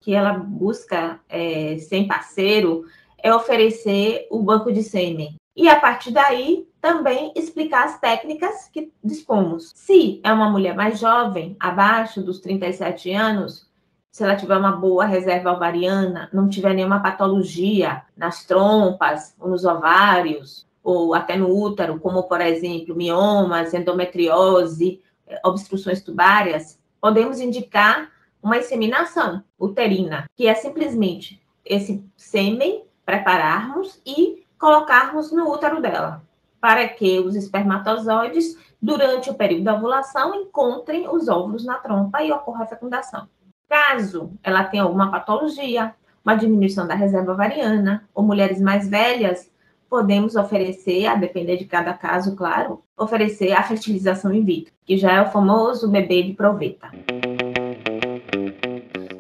que 0.02 0.12
ela 0.12 0.34
busca 0.34 1.20
é, 1.30 1.78
sem 1.78 2.08
parceiro, 2.08 2.86
é 3.22 3.32
oferecer 3.32 4.28
o 4.32 4.42
banco 4.42 4.74
de 4.74 4.82
sêmen. 4.82 5.36
E 5.56 5.70
a 5.70 5.80
partir 5.80 6.10
daí, 6.10 6.68
também 6.82 7.32
explicar 7.36 7.86
as 7.86 8.00
técnicas 8.00 8.68
que 8.70 8.92
dispomos. 9.04 9.72
Se 9.76 10.20
é 10.24 10.34
uma 10.34 10.50
mulher 10.50 10.76
mais 10.76 11.00
jovem, 11.00 11.56
abaixo 11.60 12.24
dos 12.24 12.40
37 12.40 13.12
anos, 13.12 13.70
se 14.12 14.24
ela 14.24 14.36
tiver 14.36 14.58
uma 14.58 14.72
boa 14.72 15.06
reserva 15.06 15.52
ovariana, 15.52 16.28
não 16.34 16.50
tiver 16.50 16.74
nenhuma 16.74 17.04
patologia 17.04 18.02
nas 18.18 18.46
trompas 18.46 19.36
ou 19.40 19.50
nos 19.50 19.64
ovários, 19.64 20.65
ou 20.86 21.16
até 21.16 21.36
no 21.36 21.50
útero, 21.50 22.00
como, 22.00 22.24
por 22.24 22.40
exemplo, 22.40 22.96
miomas, 22.96 23.74
endometriose, 23.74 25.02
obstruções 25.44 26.04
tubárias, 26.04 26.80
podemos 27.02 27.40
indicar 27.40 28.12
uma 28.42 28.60
inseminação 28.60 29.44
uterina, 29.60 30.30
que 30.36 30.46
é 30.46 30.54
simplesmente 30.54 31.42
esse 31.66 32.06
sêmen 32.16 32.84
prepararmos 33.04 34.00
e 34.06 34.46
colocarmos 34.60 35.32
no 35.32 35.52
útero 35.52 35.82
dela, 35.82 36.22
para 36.62 36.88
que 36.88 37.20
os 37.20 37.36
espermatozoides, 37.36 38.56
durante 38.80 39.32
o 39.32 39.34
período 39.34 39.64
da 39.64 39.74
ovulação, 39.74 40.36
encontrem 40.36 41.10
os 41.10 41.28
óvulos 41.28 41.66
na 41.66 41.80
trompa 41.80 42.22
e 42.22 42.32
ocorra 42.32 42.64
a 42.64 42.68
fecundação. 42.68 43.28
Caso 43.68 44.32
ela 44.44 44.64
tenha 44.64 44.84
alguma 44.84 45.10
patologia, 45.10 45.96
uma 46.24 46.36
diminuição 46.36 46.86
da 46.86 46.94
reserva 46.94 47.34
ovariana, 47.34 48.08
ou 48.14 48.24
mulheres 48.24 48.62
mais 48.62 48.88
velhas, 48.88 49.52
podemos 49.90 50.36
oferecer, 50.36 51.06
a 51.06 51.16
depender 51.16 51.58
de 51.58 51.66
cada 51.66 51.94
caso, 51.94 52.36
claro, 52.36 52.84
oferecer 52.98 53.52
a 53.52 53.64
fertilização 53.64 54.34
in 54.34 54.44
vitro, 54.44 54.74
que 54.86 54.98
já 54.98 55.14
é 55.14 55.22
o 55.22 55.32
famoso 55.32 55.90
bebê 55.90 56.24
de 56.24 56.34
proveta. 56.34 56.90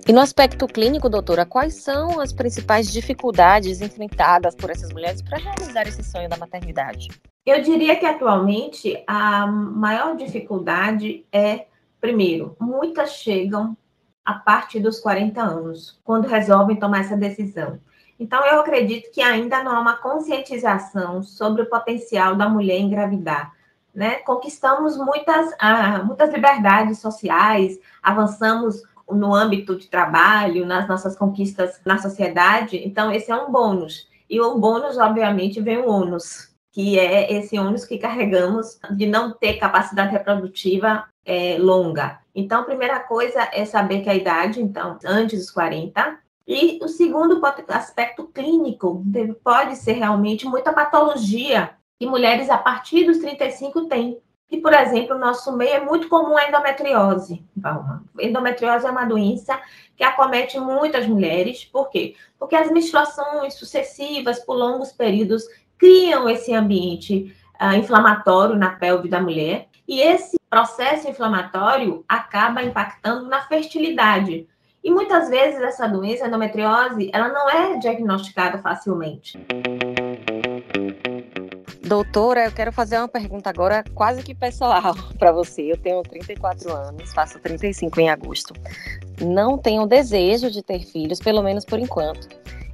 E 0.07 0.13
no 0.13 0.19
aspecto 0.19 0.67
clínico, 0.67 1.09
doutora, 1.09 1.47
quais 1.47 1.75
são 1.75 2.19
as 2.19 2.31
principais 2.31 2.91
dificuldades 2.91 3.81
enfrentadas 3.81 4.53
por 4.53 4.69
essas 4.69 4.91
mulheres 4.93 5.21
para 5.21 5.39
realizar 5.39 5.87
esse 5.87 6.03
sonho 6.03 6.29
da 6.29 6.37
maternidade? 6.37 7.07
Eu 7.43 7.61
diria 7.61 7.95
que 7.95 8.05
atualmente 8.05 9.03
a 9.07 9.47
maior 9.47 10.15
dificuldade 10.15 11.25
é, 11.31 11.65
primeiro, 11.99 12.55
muitas 12.59 13.13
chegam 13.13 13.75
a 14.23 14.33
partir 14.33 14.79
dos 14.79 14.99
40 14.99 15.41
anos, 15.41 15.99
quando 16.03 16.27
resolvem 16.27 16.75
tomar 16.75 17.01
essa 17.01 17.17
decisão. 17.17 17.79
Então, 18.19 18.45
eu 18.45 18.59
acredito 18.59 19.11
que 19.11 19.21
ainda 19.21 19.63
não 19.63 19.75
há 19.75 19.79
uma 19.79 19.97
conscientização 19.97 21.21
sobre 21.21 21.63
o 21.63 21.69
potencial 21.69 22.35
da 22.35 22.47
mulher 22.47 22.79
engravidar. 22.79 23.53
Né? 23.93 24.15
Conquistamos 24.17 24.97
muitas, 24.97 25.53
ah, 25.59 26.01
muitas 26.03 26.33
liberdades 26.33 26.99
sociais, 26.99 27.79
avançamos 28.01 28.81
no 29.09 29.33
âmbito 29.33 29.75
de 29.77 29.87
trabalho, 29.87 30.65
nas 30.65 30.87
nossas 30.87 31.15
conquistas 31.15 31.79
na 31.85 31.97
sociedade, 31.97 32.77
então 32.85 33.11
esse 33.11 33.31
é 33.31 33.35
um 33.35 33.51
bônus. 33.51 34.07
E 34.29 34.41
o 34.41 34.57
bônus, 34.57 34.97
obviamente, 34.97 35.61
vem 35.61 35.77
o 35.77 35.87
ônus, 35.87 36.49
que 36.71 36.99
é 36.99 37.31
esse 37.31 37.57
ônus 37.57 37.85
que 37.85 37.97
carregamos 37.97 38.79
de 38.91 39.05
não 39.05 39.31
ter 39.31 39.53
capacidade 39.53 40.11
reprodutiva 40.11 41.05
é, 41.23 41.57
longa. 41.59 42.19
Então, 42.33 42.61
a 42.61 42.65
primeira 42.65 42.99
coisa 42.99 43.47
é 43.53 43.63
saber 43.65 44.01
que 44.01 44.09
a 44.09 44.15
idade, 44.15 44.61
então, 44.61 44.97
antes 45.05 45.39
dos 45.39 45.51
40. 45.51 46.24
E 46.47 46.79
o 46.83 46.87
segundo 46.87 47.41
aspecto 47.69 48.25
clínico 48.27 49.03
pode 49.43 49.75
ser 49.77 49.93
realmente 49.93 50.45
muita 50.45 50.71
patologia 50.71 51.71
que 51.99 52.05
mulheres 52.05 52.49
a 52.49 52.57
partir 52.57 53.05
dos 53.05 53.17
35 53.17 53.85
têm. 53.87 54.21
E, 54.51 54.57
por 54.57 54.73
exemplo, 54.73 55.15
no 55.15 55.21
nosso 55.21 55.51
meio 55.57 55.73
é 55.73 55.79
muito 55.79 56.07
comum 56.07 56.37
a 56.37 56.47
endometriose. 56.47 57.43
Endometriose 58.19 58.85
é 58.85 58.91
uma 58.91 59.05
doença 59.05 59.59
que 59.97 60.03
acomete 60.03 60.59
muitas 60.59 61.07
mulheres. 61.07 61.65
Por 61.65 61.89
quê? 61.89 62.15
Porque 62.37 62.55
as 62.55 62.69
menstruações 62.69 63.55
sucessivas 63.55 64.39
por 64.39 64.55
longos 64.55 64.91
períodos 64.91 65.43
criam 65.79 66.29
esse 66.29 66.53
ambiente 66.53 67.35
uh, 67.59 67.75
inflamatório 67.75 68.55
na 68.55 68.69
pelve 68.69 69.09
da 69.09 69.19
mulher. 69.19 69.67
E 69.87 69.99
esse 69.99 70.37
processo 70.49 71.09
inflamatório 71.09 72.05
acaba 72.07 72.63
impactando 72.63 73.27
na 73.27 73.41
fertilidade. 73.41 74.47
E 74.85 74.91
muitas 74.91 75.29
vezes 75.29 75.59
essa 75.63 75.87
doença, 75.87 76.27
endometriose, 76.27 77.09
ela 77.11 77.29
não 77.29 77.49
é 77.49 77.79
diagnosticada 77.79 78.59
facilmente. 78.59 79.35
Doutora, 81.81 82.45
eu 82.45 82.51
quero 82.51 82.71
fazer 82.71 82.99
uma 82.99 83.07
pergunta 83.07 83.49
agora 83.49 83.83
quase 83.95 84.21
que 84.21 84.35
pessoal 84.35 84.93
para 85.17 85.31
você. 85.31 85.71
Eu 85.71 85.77
tenho 85.77 86.03
34 86.03 86.71
anos, 86.71 87.11
faço 87.13 87.39
35 87.39 87.99
em 87.99 88.11
agosto. 88.11 88.53
Não 89.19 89.57
tenho 89.57 89.87
desejo 89.87 90.51
de 90.51 90.61
ter 90.61 90.81
filhos, 90.81 91.17
pelo 91.17 91.41
menos 91.41 91.65
por 91.65 91.79
enquanto. 91.79 92.29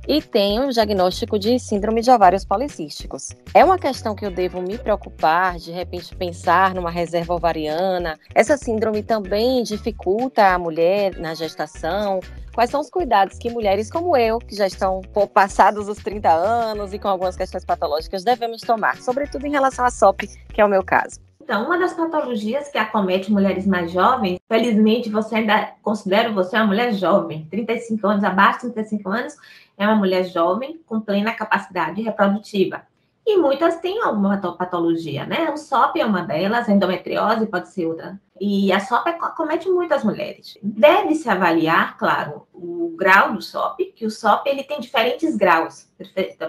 E 0.08 0.20
tenho 0.22 0.68
o 0.68 0.72
diagnóstico 0.72 1.38
de 1.38 1.60
síndrome 1.60 2.02
de 2.02 2.10
ovários 2.10 2.44
policísticos. 2.44 3.30
É 3.54 3.64
uma 3.64 3.78
questão 3.78 4.16
que 4.16 4.26
eu 4.26 4.32
devo 4.32 4.62
me 4.62 4.78
preocupar, 4.78 5.58
de 5.58 5.72
repente 5.72 6.16
pensar 6.16 6.74
numa 6.74 6.90
reserva 6.90 7.36
ovariana. 7.36 8.18
Essa 8.34 8.58
síndrome 8.58 9.04
também 9.04 9.62
dificulta 9.62 10.48
a 10.48 10.58
mulher 10.58 11.16
na 11.18 11.36
gestação. 11.36 12.20
Quais 12.54 12.72
são 12.72 12.82
os 12.82 12.90
cuidados 12.90 13.38
que 13.38 13.50
mulheres 13.50 13.92
como 13.92 14.18
eu, 14.18 14.40
que 14.40 14.56
já 14.56 14.66
estão 14.66 15.02
passados 15.34 15.88
os 15.88 16.00
30 16.00 16.30
anos 16.30 16.94
e 16.94 17.00
com 17.00 17.08
algumas 17.08 17.36
questões 17.36 17.64
patológicas, 17.64 18.24
devemos 18.24 18.62
tomar, 18.62 18.98
sobretudo 18.98 19.46
em 19.46 19.52
relação 19.52 19.86
à 19.86 19.92
SOP, 19.92 20.24
que 20.52 20.60
é 20.60 20.66
o 20.66 20.70
meu 20.70 20.84
caso? 20.84 21.20
Então, 21.44 21.66
uma 21.66 21.78
das 21.78 21.94
patologias 21.94 22.70
que 22.70 22.78
acomete 22.78 23.32
mulheres 23.32 23.66
mais 23.66 23.92
jovens, 23.92 24.40
felizmente 24.48 25.10
você 25.10 25.36
ainda 25.36 25.74
considera 25.82 26.32
você 26.32 26.56
uma 26.56 26.68
mulher 26.68 26.94
jovem, 26.94 27.48
35 27.50 28.08
anos, 28.08 28.24
abaixo 28.24 28.68
de 28.68 28.74
35 28.74 29.10
anos, 29.10 29.36
é 29.78 29.86
uma 29.86 29.96
mulher 29.96 30.24
jovem 30.26 30.82
com 30.86 31.02
plena 31.02 31.34
capacidade 31.34 32.02
reprodutiva. 32.02 32.84
E 33.26 33.38
muitas 33.38 33.78
têm 33.78 34.02
alguma 34.02 34.38
patologia, 34.38 35.26
né? 35.26 35.52
O 35.52 35.58
SOP 35.58 35.98
é 35.98 36.06
uma 36.06 36.24
delas, 36.24 36.68
a 36.68 36.72
endometriose 36.72 37.46
pode 37.46 37.70
ser 37.70 37.86
outra. 37.86 38.20
E 38.40 38.72
a 38.74 38.80
SOP 38.80 39.08
acomete 39.08 39.70
muitas 39.70 40.04
mulheres. 40.04 40.58
Deve-se 40.64 41.30
avaliar, 41.30 41.98
claro, 41.98 42.48
o 42.52 42.96
grau 42.98 43.34
do 43.34 43.42
SOP, 43.42 43.94
que 43.96 44.06
o 44.06 44.10
SOP 44.10 44.48
ele 44.48 44.64
tem 44.64 44.80
diferentes 44.80 45.36
graus. 45.36 45.88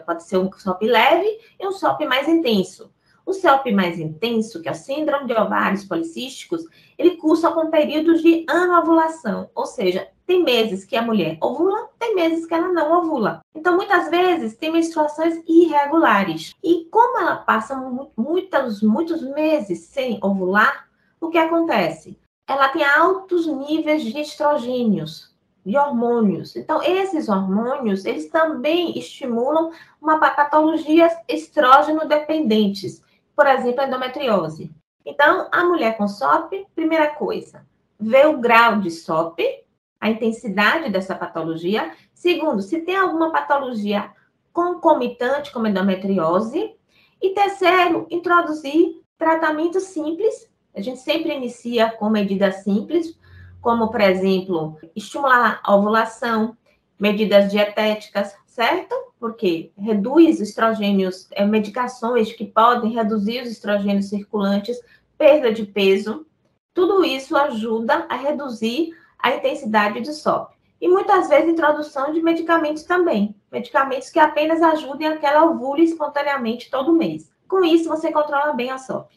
Pode 0.06 0.24
ser 0.24 0.38
um 0.38 0.50
SOP 0.50 0.82
leve 0.86 1.38
e 1.60 1.66
um 1.66 1.72
SOP 1.72 2.06
mais 2.06 2.26
intenso. 2.26 2.90
O 3.24 3.34
SOP 3.34 3.70
mais 3.70 4.00
intenso, 4.00 4.60
que 4.62 4.68
é 4.68 4.72
o 4.72 4.74
síndrome 4.74 5.26
de 5.26 5.34
ovários 5.34 5.84
policísticos, 5.84 6.64
ele 6.98 7.16
cursa 7.16 7.50
com 7.50 7.70
períodos 7.70 8.22
de 8.22 8.44
anovulação, 8.48 9.50
ou 9.54 9.66
seja, 9.66 10.08
tem 10.32 10.42
meses 10.42 10.86
que 10.86 10.96
a 10.96 11.02
mulher 11.02 11.36
ovula, 11.42 11.90
tem 11.98 12.14
meses 12.14 12.46
que 12.46 12.54
ela 12.54 12.68
não 12.68 13.00
ovula. 13.00 13.42
Então, 13.54 13.76
muitas 13.76 14.08
vezes, 14.08 14.56
tem 14.56 14.72
menstruações 14.72 15.42
irregulares. 15.46 16.54
E 16.64 16.86
como 16.90 17.18
ela 17.18 17.36
passa 17.36 17.76
muitos, 18.16 18.80
muitos 18.80 19.20
meses 19.20 19.80
sem 19.80 20.18
ovular, 20.22 20.88
o 21.20 21.28
que 21.28 21.36
acontece? 21.36 22.18
Ela 22.48 22.68
tem 22.68 22.82
altos 22.82 23.46
níveis 23.46 24.02
de 24.02 24.18
estrogênios, 24.18 25.30
de 25.66 25.76
hormônios. 25.76 26.56
Então, 26.56 26.82
esses 26.82 27.28
hormônios, 27.28 28.06
eles 28.06 28.30
também 28.30 28.98
estimulam 28.98 29.70
uma 30.00 30.18
patologias 30.18 31.12
estrógeno 31.28 32.08
dependentes, 32.08 33.02
por 33.36 33.46
exemplo, 33.46 33.82
a 33.82 33.86
endometriose. 33.86 34.70
Então, 35.04 35.48
a 35.52 35.62
mulher 35.62 35.98
com 35.98 36.08
SOP, 36.08 36.66
primeira 36.74 37.08
coisa, 37.08 37.66
vê 38.00 38.24
o 38.24 38.38
grau 38.38 38.80
de 38.80 38.90
SOP, 38.90 39.62
a 40.02 40.10
intensidade 40.10 40.90
dessa 40.90 41.14
patologia. 41.14 41.92
Segundo, 42.12 42.60
se 42.60 42.80
tem 42.80 42.96
alguma 42.96 43.30
patologia 43.30 44.10
concomitante, 44.52 45.52
como 45.52 45.68
endometriose. 45.68 46.74
E 47.22 47.30
terceiro, 47.30 48.08
introduzir 48.10 49.00
tratamentos 49.16 49.84
simples. 49.84 50.50
A 50.74 50.80
gente 50.80 50.98
sempre 50.98 51.32
inicia 51.32 51.88
com 51.92 52.10
medidas 52.10 52.64
simples, 52.64 53.16
como, 53.60 53.92
por 53.92 54.00
exemplo, 54.00 54.76
estimular 54.96 55.60
a 55.62 55.76
ovulação, 55.76 56.56
medidas 56.98 57.48
dietéticas, 57.52 58.34
certo? 58.44 58.92
Porque 59.20 59.70
reduz 59.78 60.40
estrogênios, 60.40 61.28
é, 61.30 61.44
medicações 61.44 62.32
que 62.32 62.44
podem 62.44 62.90
reduzir 62.90 63.42
os 63.42 63.50
estrogênios 63.50 64.08
circulantes, 64.08 64.76
perda 65.16 65.52
de 65.52 65.64
peso. 65.64 66.26
Tudo 66.74 67.04
isso 67.04 67.36
ajuda 67.36 68.04
a 68.08 68.16
reduzir 68.16 69.00
a 69.22 69.36
intensidade 69.36 70.00
de 70.00 70.12
SOP. 70.12 70.52
E 70.80 70.88
muitas 70.88 71.28
vezes 71.28 71.48
introdução 71.48 72.12
de 72.12 72.20
medicamentos 72.20 72.82
também, 72.82 73.36
medicamentos 73.52 74.10
que 74.10 74.18
apenas 74.18 74.60
ajudem 74.60 75.06
aquela 75.06 75.44
ovule 75.44 75.84
espontaneamente 75.84 76.68
todo 76.70 76.92
mês. 76.92 77.30
Com 77.46 77.64
isso, 77.64 77.88
você 77.88 78.10
controla 78.10 78.52
bem 78.52 78.70
a 78.70 78.78
SOP. 78.78 79.08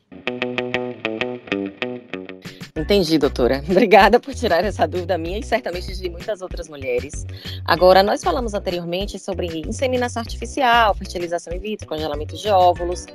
Entendi, 2.77 3.17
doutora. 3.17 3.63
Obrigada 3.67 4.19
por 4.19 4.35
tirar 4.35 4.63
essa 4.63 4.85
dúvida 4.85 5.17
minha 5.17 5.39
e 5.39 5.43
certamente 5.43 5.95
de 5.95 6.09
muitas 6.09 6.41
outras 6.41 6.69
mulheres. 6.69 7.25
Agora, 7.65 8.03
nós 8.03 8.23
falamos 8.23 8.53
anteriormente 8.53 9.17
sobre 9.17 9.61
inseminação 9.65 10.21
artificial, 10.21 10.93
fertilização 10.93 11.51
in 11.53 11.59
vitro, 11.59 11.87
congelamento 11.87 12.35
de 12.37 12.47
óvulos. 12.49 13.07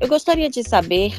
Eu 0.00 0.06
gostaria 0.06 0.48
de 0.48 0.62
saber 0.62 1.14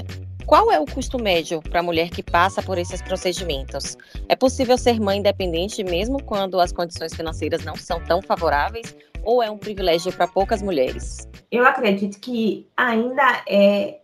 qual 0.49 0.71
é 0.71 0.79
o 0.79 0.85
custo 0.85 1.21
médio 1.21 1.61
para 1.61 1.79
a 1.79 1.83
mulher 1.83 2.09
que 2.09 2.23
passa 2.23 2.59
por 2.63 2.79
esses 2.79 3.03
procedimentos? 3.03 3.95
É 4.27 4.35
possível 4.35 4.79
ser 4.79 4.99
mãe 4.99 5.19
independente 5.19 5.83
mesmo 5.83 6.23
quando 6.23 6.59
as 6.59 6.71
condições 6.71 7.13
financeiras 7.13 7.63
não 7.63 7.75
são 7.75 8.03
tão 8.03 8.19
favoráveis? 8.19 8.97
Ou 9.23 9.43
é 9.43 9.51
um 9.51 9.59
privilégio 9.59 10.11
para 10.11 10.27
poucas 10.27 10.63
mulheres? 10.63 11.29
Eu 11.51 11.67
acredito 11.67 12.19
que 12.19 12.67
ainda 12.75 13.43
é 13.47 13.99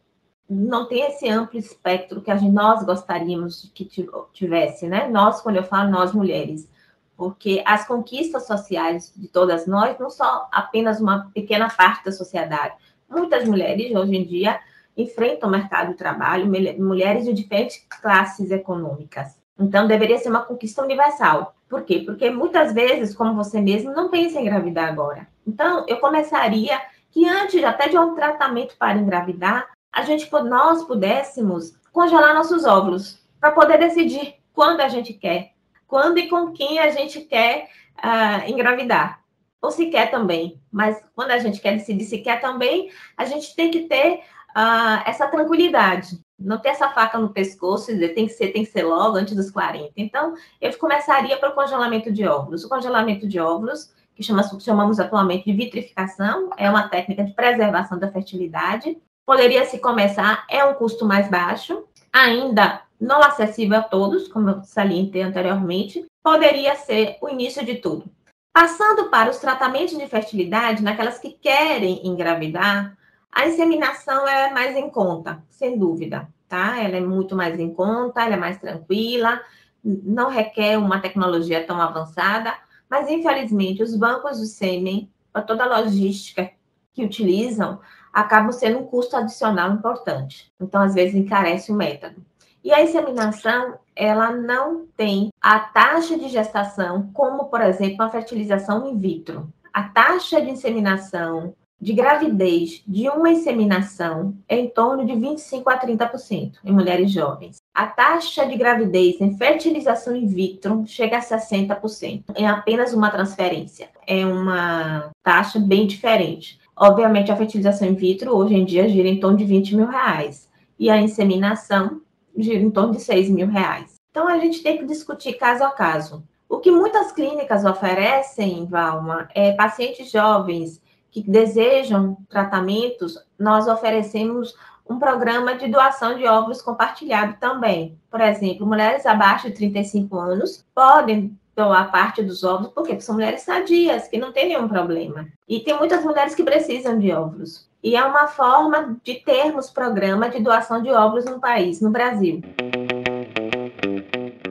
não 0.47 0.88
tem 0.88 1.01
esse 1.08 1.27
amplo 1.27 1.58
espectro 1.58 2.21
que 2.21 2.38
gente, 2.38 2.51
nós 2.51 2.86
gostaríamos 2.86 3.71
que 3.73 3.89
tivesse, 4.31 4.88
né? 4.88 5.08
Nós, 5.08 5.41
quando 5.41 5.55
eu 5.55 5.63
falo 5.63 5.89
nós 5.89 6.13
mulheres, 6.13 6.69
porque 7.17 7.63
as 7.65 7.88
conquistas 7.88 8.45
sociais 8.45 9.12
de 9.17 9.27
todas 9.27 9.65
nós 9.65 9.97
não 9.97 10.12
são 10.12 10.45
apenas 10.51 11.01
uma 11.01 11.31
pequena 11.34 11.67
parte 11.67 12.05
da 12.05 12.12
sociedade. 12.12 12.75
Muitas 13.10 13.47
mulheres 13.47 13.95
hoje 13.95 14.15
em 14.15 14.23
dia 14.23 14.60
enfrentam 14.97 15.49
o 15.49 15.51
mercado 15.51 15.89
de 15.89 15.97
trabalho, 15.97 16.51
mulheres 16.79 17.25
de 17.25 17.34
diferentes 17.34 17.86
classes 18.01 18.51
econômicas. 18.51 19.38
Então, 19.60 19.88
deveria 19.88 20.17
ser 20.17 20.29
uma 20.29 20.43
conquista 20.43 20.84
universal. 20.84 21.55
Por 21.69 21.84
quê? 21.84 22.03
Porque 22.05 22.29
muitas 22.29 22.73
vezes, 22.73 23.15
como 23.15 23.36
você 23.36 23.62
mesmo, 23.62 23.93
não 23.93 24.10
pensa 24.10 24.39
em 24.39 24.41
engravidar 24.41 24.89
agora. 24.89 25.27
Então, 25.47 25.86
eu 25.88 25.97
começaria 25.97 26.79
que 27.12 27.27
antes 27.27 27.63
até 27.63 27.88
de 27.88 27.97
um 27.97 28.13
tratamento 28.13 28.75
para 28.77 28.97
engravidar, 28.97 29.69
a 29.91 30.01
gente 30.01 30.29
nós 30.31 30.84
pudéssemos 30.84 31.73
congelar 31.91 32.34
nossos 32.34 32.65
óvulos 32.65 33.25
para 33.39 33.51
poder 33.51 33.77
decidir 33.77 34.36
quando 34.53 34.81
a 34.81 34.89
gente 34.89 35.13
quer, 35.13 35.53
quando 35.88 36.17
e 36.17 36.27
com 36.27 36.51
quem 36.51 36.79
a 36.79 36.89
gente 36.89 37.21
quer 37.21 37.69
uh, 37.97 38.49
engravidar 38.49 39.21
ou 39.62 39.71
se 39.71 39.88
quer 39.88 40.12
também. 40.12 40.62
Mas 40.71 41.01
quando 41.15 41.31
a 41.31 41.38
gente 41.38 41.60
quer 41.60 41.73
decidir 41.73 42.05
se 42.05 42.19
quer 42.19 42.39
também, 42.39 42.91
a 43.17 43.25
gente 43.25 43.55
tem 43.55 43.71
que 43.71 43.81
ter 43.81 44.21
uh, 44.56 45.04
essa 45.06 45.28
tranquilidade. 45.28 46.20
Não 46.39 46.58
ter 46.58 46.70
essa 46.70 46.89
faca 46.89 47.18
no 47.18 47.30
pescoço 47.30 47.91
e 47.91 47.94
dizer 47.94 48.10
tem 48.10 48.28
que 48.28 48.34
ser, 48.34 48.48
tem 48.50 48.63
que 48.63 48.72
ser 48.72 48.84
logo 48.84 49.18
antes 49.18 49.36
dos 49.36 49.52
40. 49.52 49.91
Então, 49.98 50.34
eu 50.62 50.78
começaria 50.78 51.38
pelo 51.38 51.54
congelamento 51.54 52.12
de 52.12 52.26
óvulos. 52.28 52.63
O 52.63 52.70
congelamento 52.70 53.28
de 53.28 53.39
óvulos, 53.39 53.94
que 54.15 54.24
chama, 54.24 54.44
chamamos 54.60 55.00
atualmente 55.00 55.46
de 55.46 55.54
vitrificação, 55.54 56.50
é 56.58 56.70
uma 56.70 56.88
técnica 56.88 57.24
de 57.24 57.34
preservação 57.34 57.98
da 57.98 58.12
fertilidade. 58.12 58.98
Poderia 59.26 59.65
se 59.65 59.80
começar, 59.80 60.46
é 60.50 60.63
um 60.63 60.74
custo 60.76 61.06
mais 61.06 61.30
baixo, 61.30 61.84
ainda 62.13 62.82
não 63.00 63.22
acessível 63.22 63.80
a 63.80 63.84
todos, 63.84 64.28
como 64.28 64.50
eu 64.50 64.63
salientei 64.63 65.22
anteriormente, 65.22 66.06
poderia 66.24 66.76
ser 66.76 67.18
o 67.22 67.30
início 67.30 67.65
de 67.65 67.76
tudo. 67.76 68.06
Passando 68.54 69.10
para 69.10 69.30
os 69.30 69.38
tratamentos 69.38 69.98
de 69.98 70.08
fertilidade, 70.08 70.82
naquelas 70.82 71.20
que 71.20 71.32
querem 71.32 72.08
engravidar, 72.08 72.96
a 73.36 73.45
inseminação 73.45 74.26
é 74.26 74.50
mais 74.52 74.78
em 74.78 74.89
conta, 74.89 75.43
sem 75.50 75.78
dúvida, 75.78 76.30
tá? 76.48 76.82
Ela 76.82 76.95
é 76.95 77.02
muito 77.02 77.36
mais 77.36 77.60
em 77.60 77.74
conta, 77.74 78.21
ela 78.24 78.36
é 78.36 78.38
mais 78.38 78.58
tranquila, 78.58 79.41
não 79.84 80.30
requer 80.30 80.78
uma 80.78 81.02
tecnologia 81.02 81.67
tão 81.67 81.80
avançada, 81.82 82.56
mas 82.89 83.10
infelizmente 83.10 83.84
os 83.84 83.93
bancos 83.93 84.39
do 84.39 84.45
sêmen, 84.45 85.12
para 85.34 85.41
toda 85.41 85.65
a 85.65 85.82
logística 85.82 86.50
que 86.93 87.04
utilizam, 87.04 87.82
acabam 88.13 88.54
sendo 88.54 88.80
um 88.80 88.86
custo 88.86 89.17
adicional 89.17 89.69
importante. 89.74 90.50
Então, 90.58 90.82
às 90.82 90.93
vezes, 90.93 91.13
encarece 91.13 91.74
o 91.74 91.76
método. 91.76 92.24
E 92.63 92.71
a 92.71 92.82
inseminação, 92.82 93.78
ela 93.93 94.32
não 94.32 94.88
tem 94.95 95.30
a 95.41 95.60
taxa 95.60 96.17
de 96.17 96.30
gestação, 96.30 97.12
como, 97.13 97.45
por 97.45 97.60
exemplo, 97.60 98.02
a 98.02 98.10
fertilização 98.10 98.88
in 98.88 98.98
vitro. 98.98 99.52
A 99.74 99.84
taxa 99.84 100.41
de 100.41 100.50
inseminação, 100.50 101.54
de 101.86 101.93
gravidez 101.93 102.82
de 102.88 103.08
uma 103.10 103.30
inseminação 103.30 104.36
é 104.50 104.58
em 104.60 104.67
torno 104.67 105.06
de 105.06 105.13
25 105.13 105.69
a 105.69 105.80
30% 105.80 106.54
em 106.65 106.71
mulheres 106.71 107.12
jovens. 107.12 107.58
A 107.76 107.86
taxa 107.86 108.43
de 108.43 108.58
gravidez 108.58 109.21
em 109.21 109.38
fertilização 109.38 110.15
in 110.15 110.26
vitro 110.26 110.84
chega 110.88 111.17
a 111.17 111.21
60% 111.21 112.24
em 112.36 112.48
apenas 112.48 112.91
uma 112.91 113.12
transferência. 113.12 113.89
É 114.08 114.26
uma 114.26 115.12
taxa 115.21 115.60
bem 115.60 115.86
diferente. 115.86 116.60
Obviamente, 116.76 117.32
a 117.32 117.36
fertilização 117.36 117.88
in 117.88 117.93
vitro 117.93 118.36
hoje 118.36 118.56
em 118.56 118.65
dia 118.65 118.89
gira 118.89 119.08
em 119.08 119.19
torno 119.19 119.38
de 119.38 119.45
20 119.45 119.76
mil 119.76 119.86
reais. 119.86 120.50
E 120.80 120.89
a 120.89 121.00
inseminação 121.00 122.02
gira 122.36 122.63
em 122.63 122.71
torno 122.71 122.93
de 122.93 123.02
6 123.02 123.30
mil 123.30 123.45
reais. 123.45 123.93
Então, 124.10 124.28
a 124.28 124.39
gente 124.39 124.63
tem 124.63 124.80
que 124.80 124.86
discutir 124.86 125.34
caso 125.34 125.63
a 125.63 125.69
caso. 125.69 126.24
O 126.50 126.58
que 126.58 126.71
muitas 126.71 127.12
clínicas 127.12 127.63
oferecem, 127.63 128.65
Valma, 128.65 129.28
é 129.36 129.52
pacientes 129.52 130.10
jovens 130.10 130.82
que 131.21 131.32
desejam 131.32 132.17
tratamentos, 132.30 133.17
nós 133.39 133.67
oferecemos 133.67 134.54
um 134.88 134.99
programa 134.99 135.56
de 135.56 135.67
doação 135.69 136.17
de 136.17 136.25
óvulos 136.25 136.62
compartilhado 136.62 137.38
também. 137.39 137.97
Por 138.12 138.19
exemplo, 138.19 138.67
mulheres 138.67 139.06
abaixo 139.06 139.47
de 139.47 139.56
35 139.56 140.17
anos 140.17 140.65
podem 140.75 141.34
doar 141.56 141.89
parte 141.89 142.21
dos 142.21 142.43
óvulos, 142.43 142.73
porque 142.73 142.99
são 142.99 143.15
mulheres 143.15 143.43
sadias, 143.43 144.10
que 144.10 144.17
não 144.17 144.34
têm 144.34 144.49
nenhum 144.49 144.67
problema. 144.67 145.25
E 145.47 145.62
tem 145.62 145.78
muitas 145.78 146.04
mulheres 146.04 146.36
que 146.36 146.43
precisam 146.43 146.99
de 146.99 147.13
óvulos. 147.13 147.65
E 147.82 147.95
é 147.95 148.04
uma 148.04 148.28
forma 148.28 148.97
de 149.01 149.15
termos 149.15 149.69
programa 149.69 150.28
de 150.28 150.41
doação 150.41 150.84
de 150.84 150.91
óvulos 150.91 151.23
no 151.23 151.39
país, 151.39 151.80
no 151.80 151.91
Brasil. 151.91 152.41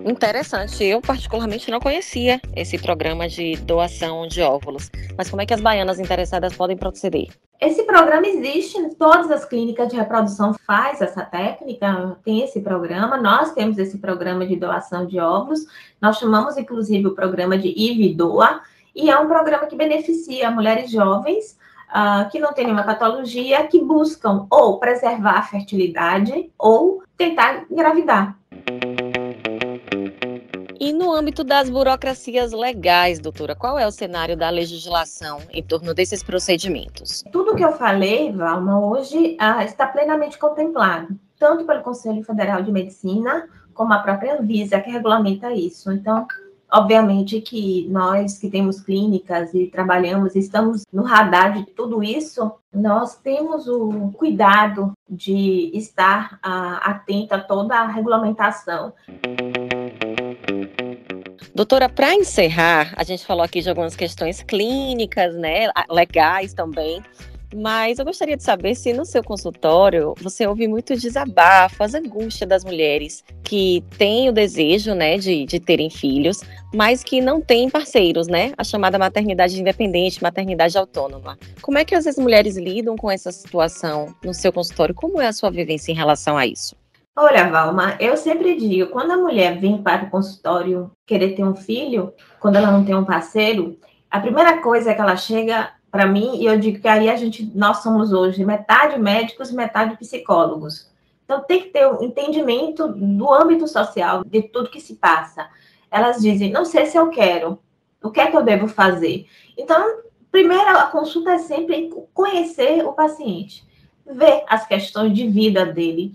Interessante. 0.04 0.84
Eu, 0.84 1.00
particularmente, 1.00 1.70
não 1.70 1.80
conhecia 1.80 2.38
esse 2.54 2.78
programa 2.78 3.26
de 3.26 3.56
doação 3.56 4.26
de 4.26 4.42
óvulos. 4.42 4.90
Mas 5.16 5.30
como 5.30 5.40
é 5.40 5.46
que 5.46 5.54
as 5.54 5.62
baianas 5.62 5.98
interessadas 5.98 6.54
podem 6.54 6.76
proceder? 6.76 7.28
Esse 7.58 7.84
programa 7.84 8.26
existe, 8.26 8.78
todas 8.96 9.30
as 9.30 9.46
clínicas 9.46 9.88
de 9.88 9.96
reprodução 9.96 10.54
faz 10.66 11.00
essa 11.00 11.24
técnica, 11.24 12.18
tem 12.22 12.42
esse 12.42 12.60
programa, 12.60 13.16
nós 13.16 13.52
temos 13.54 13.78
esse 13.78 13.96
programa 13.96 14.46
de 14.46 14.56
doação 14.56 15.06
de 15.06 15.18
óvulos, 15.18 15.60
nós 16.00 16.18
chamamos 16.18 16.58
inclusive 16.58 17.06
o 17.06 17.14
programa 17.14 17.56
de 17.56 17.68
IV 17.68 18.14
Doa, 18.14 18.60
e 18.94 19.08
é 19.08 19.18
um 19.18 19.26
programa 19.26 19.66
que 19.66 19.76
beneficia 19.76 20.50
mulheres 20.50 20.90
jovens 20.90 21.56
uh, 21.88 22.28
que 22.30 22.38
não 22.38 22.52
têm 22.52 22.66
nenhuma 22.66 22.84
patologia, 22.84 23.66
que 23.66 23.80
buscam 23.80 24.46
ou 24.50 24.78
preservar 24.78 25.38
a 25.38 25.42
fertilidade 25.42 26.50
ou 26.58 27.02
tentar 27.16 27.64
engravidar. 27.70 28.36
E 30.84 30.92
no 30.92 31.10
âmbito 31.10 31.42
das 31.42 31.70
burocracias 31.70 32.52
legais, 32.52 33.18
doutora, 33.18 33.56
qual 33.56 33.78
é 33.78 33.86
o 33.86 33.90
cenário 33.90 34.36
da 34.36 34.50
legislação 34.50 35.38
em 35.50 35.62
torno 35.62 35.94
desses 35.94 36.22
procedimentos? 36.22 37.24
Tudo 37.32 37.56
que 37.56 37.64
eu 37.64 37.72
falei, 37.72 38.30
Valma, 38.30 38.78
hoje 38.84 39.34
ah, 39.40 39.64
está 39.64 39.86
plenamente 39.86 40.36
contemplado, 40.36 41.18
tanto 41.38 41.64
pelo 41.64 41.82
Conselho 41.82 42.22
Federal 42.22 42.62
de 42.62 42.70
Medicina, 42.70 43.48
como 43.72 43.94
a 43.94 44.00
própria 44.00 44.38
Anvisa, 44.38 44.78
que 44.78 44.90
regulamenta 44.90 45.50
isso. 45.54 45.90
Então, 45.90 46.26
Obviamente 46.74 47.40
que 47.40 47.86
nós 47.88 48.36
que 48.36 48.50
temos 48.50 48.80
clínicas 48.80 49.54
e 49.54 49.68
trabalhamos, 49.68 50.34
estamos 50.34 50.82
no 50.92 51.04
radar 51.04 51.52
de 51.52 51.66
tudo 51.66 52.02
isso, 52.02 52.52
nós 52.72 53.16
temos 53.16 53.68
o 53.68 54.10
cuidado 54.16 54.92
de 55.08 55.70
estar 55.72 56.40
uh, 56.44 56.80
atenta 56.82 57.36
a 57.36 57.40
toda 57.40 57.76
a 57.76 57.86
regulamentação. 57.86 58.92
Doutora, 61.54 61.88
para 61.88 62.14
encerrar, 62.14 62.92
a 62.96 63.04
gente 63.04 63.24
falou 63.24 63.44
aqui 63.44 63.60
de 63.60 63.68
algumas 63.68 63.94
questões 63.94 64.42
clínicas, 64.42 65.36
né, 65.36 65.68
legais 65.88 66.52
também. 66.52 67.00
Mas 67.54 68.00
eu 68.00 68.04
gostaria 68.04 68.36
de 68.36 68.42
saber 68.42 68.74
se 68.74 68.92
no 68.92 69.04
seu 69.04 69.22
consultório 69.22 70.14
você 70.20 70.44
ouve 70.44 70.66
muito 70.66 70.96
desabafo, 70.96 71.84
as 71.84 71.94
angústias 71.94 72.48
das 72.48 72.64
mulheres 72.64 73.22
que 73.44 73.84
têm 73.96 74.28
o 74.28 74.32
desejo, 74.32 74.92
né, 74.94 75.16
de, 75.16 75.46
de 75.46 75.60
terem 75.60 75.88
filhos, 75.88 76.40
mas 76.74 77.04
que 77.04 77.20
não 77.20 77.40
têm 77.40 77.70
parceiros, 77.70 78.26
né? 78.26 78.52
A 78.58 78.64
chamada 78.64 78.98
maternidade 78.98 79.60
independente, 79.60 80.20
maternidade 80.20 80.76
autônoma. 80.76 81.38
Como 81.62 81.78
é 81.78 81.84
que 81.84 81.94
as 81.94 82.16
mulheres 82.16 82.56
lidam 82.56 82.96
com 82.96 83.08
essa 83.08 83.30
situação 83.30 84.12
no 84.24 84.34
seu 84.34 84.52
consultório? 84.52 84.94
Como 84.94 85.20
é 85.20 85.28
a 85.28 85.32
sua 85.32 85.50
vivência 85.50 85.92
em 85.92 85.94
relação 85.94 86.36
a 86.36 86.44
isso? 86.44 86.74
Olha, 87.16 87.48
Valma, 87.48 87.96
eu 88.00 88.16
sempre 88.16 88.56
digo, 88.56 88.90
quando 88.90 89.12
a 89.12 89.16
mulher 89.16 89.60
vem 89.60 89.80
para 89.80 90.04
o 90.04 90.10
consultório 90.10 90.90
querer 91.06 91.36
ter 91.36 91.44
um 91.44 91.54
filho, 91.54 92.12
quando 92.40 92.56
ela 92.56 92.72
não 92.72 92.84
tem 92.84 92.92
um 92.92 93.04
parceiro, 93.04 93.78
a 94.10 94.18
primeira 94.18 94.60
coisa 94.60 94.90
é 94.90 94.94
que 94.94 95.00
ela 95.00 95.16
chega 95.16 95.70
para 95.92 96.06
mim, 96.06 96.40
e 96.40 96.46
eu 96.46 96.58
digo 96.58 96.80
que 96.80 96.88
aí 96.88 97.08
a 97.08 97.14
gente, 97.14 97.52
nós 97.54 97.84
somos 97.84 98.12
hoje 98.12 98.44
metade 98.44 98.98
médicos, 98.98 99.52
metade 99.52 99.96
psicólogos. 99.96 100.90
Então 101.24 101.40
tem 101.44 101.62
que 101.62 101.68
ter 101.68 101.86
um 101.86 102.02
entendimento 102.02 102.88
do 102.88 103.32
âmbito 103.32 103.68
social, 103.68 104.24
de 104.24 104.42
tudo 104.42 104.70
que 104.70 104.80
se 104.80 104.96
passa. 104.96 105.48
Elas 105.92 106.20
dizem, 106.20 106.50
não 106.50 106.64
sei 106.64 106.86
se 106.86 106.96
eu 106.96 107.10
quero, 107.10 107.60
o 108.02 108.10
que 108.10 108.20
é 108.20 108.28
que 108.28 108.36
eu 108.36 108.42
devo 108.42 108.66
fazer? 108.66 109.28
Então, 109.56 110.00
primeiro 110.32 110.68
a 110.76 110.86
consulta 110.86 111.30
é 111.30 111.38
sempre 111.38 111.90
conhecer 112.12 112.84
o 112.84 112.92
paciente, 112.92 113.64
ver 114.04 114.42
as 114.48 114.66
questões 114.66 115.12
de 115.12 115.28
vida 115.28 115.64
dele. 115.64 116.12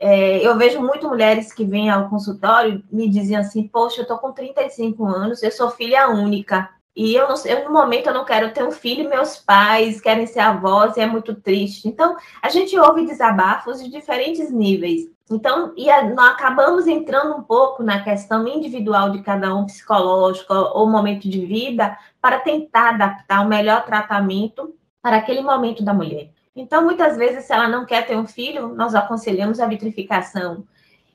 É, 0.00 0.46
eu 0.46 0.56
vejo 0.56 0.80
muito 0.80 1.08
mulheres 1.08 1.52
que 1.52 1.64
vêm 1.64 1.90
ao 1.90 2.08
consultório 2.08 2.82
me 2.90 3.08
dizem 3.08 3.36
assim, 3.36 3.68
poxa, 3.68 4.00
eu 4.00 4.02
estou 4.02 4.18
com 4.18 4.32
35 4.32 5.04
anos, 5.06 5.42
eu 5.42 5.50
sou 5.50 5.70
filha 5.70 6.08
única. 6.08 6.68
E 6.96 7.14
eu, 7.14 7.28
não, 7.28 7.34
eu, 7.44 7.64
no 7.64 7.72
momento, 7.72 8.06
eu 8.06 8.14
não 8.14 8.24
quero 8.24 8.52
ter 8.52 8.62
um 8.62 8.70
filho, 8.70 9.08
meus 9.08 9.36
pais 9.36 10.00
querem 10.00 10.26
ser 10.26 10.40
avós 10.40 10.96
e 10.96 11.00
é 11.00 11.06
muito 11.06 11.34
triste. 11.34 11.88
Então, 11.88 12.16
a 12.40 12.48
gente 12.48 12.78
ouve 12.78 13.04
desabafos 13.04 13.82
de 13.82 13.90
diferentes 13.90 14.50
níveis. 14.50 15.08
Então, 15.28 15.72
e 15.76 15.90
a, 15.90 16.04
nós 16.04 16.34
acabamos 16.34 16.86
entrando 16.86 17.34
um 17.34 17.42
pouco 17.42 17.82
na 17.82 18.02
questão 18.02 18.46
individual 18.46 19.10
de 19.10 19.22
cada 19.22 19.54
um, 19.54 19.66
psicológico 19.66 20.52
ou 20.52 20.88
momento 20.88 21.28
de 21.28 21.44
vida, 21.44 21.98
para 22.20 22.38
tentar 22.38 22.90
adaptar 22.90 23.44
o 23.44 23.48
melhor 23.48 23.84
tratamento 23.84 24.74
para 25.02 25.16
aquele 25.16 25.40
momento 25.40 25.82
da 25.82 25.92
mulher. 25.92 26.33
Então, 26.54 26.84
muitas 26.84 27.16
vezes, 27.16 27.44
se 27.44 27.52
ela 27.52 27.68
não 27.68 27.84
quer 27.84 28.06
ter 28.06 28.16
um 28.16 28.26
filho, 28.26 28.68
nós 28.68 28.94
aconselhamos 28.94 29.58
a 29.58 29.66
vitrificação. 29.66 30.64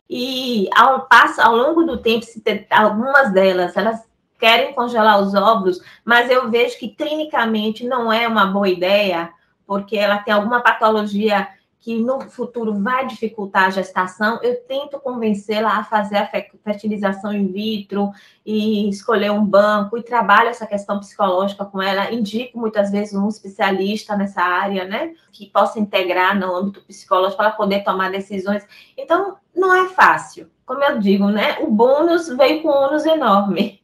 E 0.10 0.68
ao, 0.76 1.08
passo, 1.08 1.40
ao 1.42 1.56
longo 1.56 1.84
do 1.84 2.02
tempo, 2.02 2.26
algumas 2.70 3.32
delas, 3.32 3.78
elas 3.78 4.04
querem 4.40 4.74
congelar 4.74 5.22
os 5.22 5.34
óvulos, 5.36 5.80
mas 6.04 6.30
eu 6.30 6.50
vejo 6.50 6.78
que 6.80 6.90
clinicamente 6.90 7.86
não 7.86 8.12
é 8.12 8.28
uma 8.28 8.48
boa 8.48 8.68
ideia, 8.68 9.32
porque 9.68 9.98
ela 9.98 10.18
tem 10.18 10.34
alguma 10.34 10.62
patologia 10.62 11.48
que 11.80 11.98
no 11.98 12.20
futuro 12.30 12.74
vai 12.82 13.08
dificultar 13.08 13.66
a 13.66 13.70
gestação, 13.70 14.40
eu 14.44 14.62
tento 14.68 15.00
convencê-la 15.00 15.78
a 15.78 15.84
fazer 15.84 16.18
a 16.18 16.30
fertilização 16.64 17.32
in 17.32 17.48
vitro 17.48 18.12
e 18.46 18.90
escolher 18.90 19.32
um 19.32 19.46
banco 19.46 19.98
e 19.98 20.04
trabalho 20.04 20.50
essa 20.50 20.68
questão 20.68 21.00
psicológica 21.00 21.64
com 21.64 21.82
ela. 21.82 22.12
Indico 22.12 22.60
muitas 22.60 22.92
vezes 22.92 23.14
um 23.14 23.30
especialista 23.30 24.16
nessa 24.18 24.42
área, 24.42 24.84
né, 24.84 25.14
que 25.32 25.46
possa 25.46 25.80
integrar 25.80 26.38
no 26.38 26.54
âmbito 26.54 26.82
psicológico 26.82 27.38
para 27.38 27.52
poder 27.52 27.84
tomar 27.84 28.12
decisões. 28.12 28.68
Então, 28.98 29.38
não 29.56 29.74
é 29.74 29.88
fácil. 29.90 30.50
Como 30.66 30.84
eu 30.84 31.00
digo, 31.00 31.30
né, 31.30 31.58
o 31.62 31.68
bônus 31.68 32.28
veio 32.28 32.62
com 32.62 32.68
um 32.68 32.88
ônus 32.88 33.06
enorme. 33.06 33.82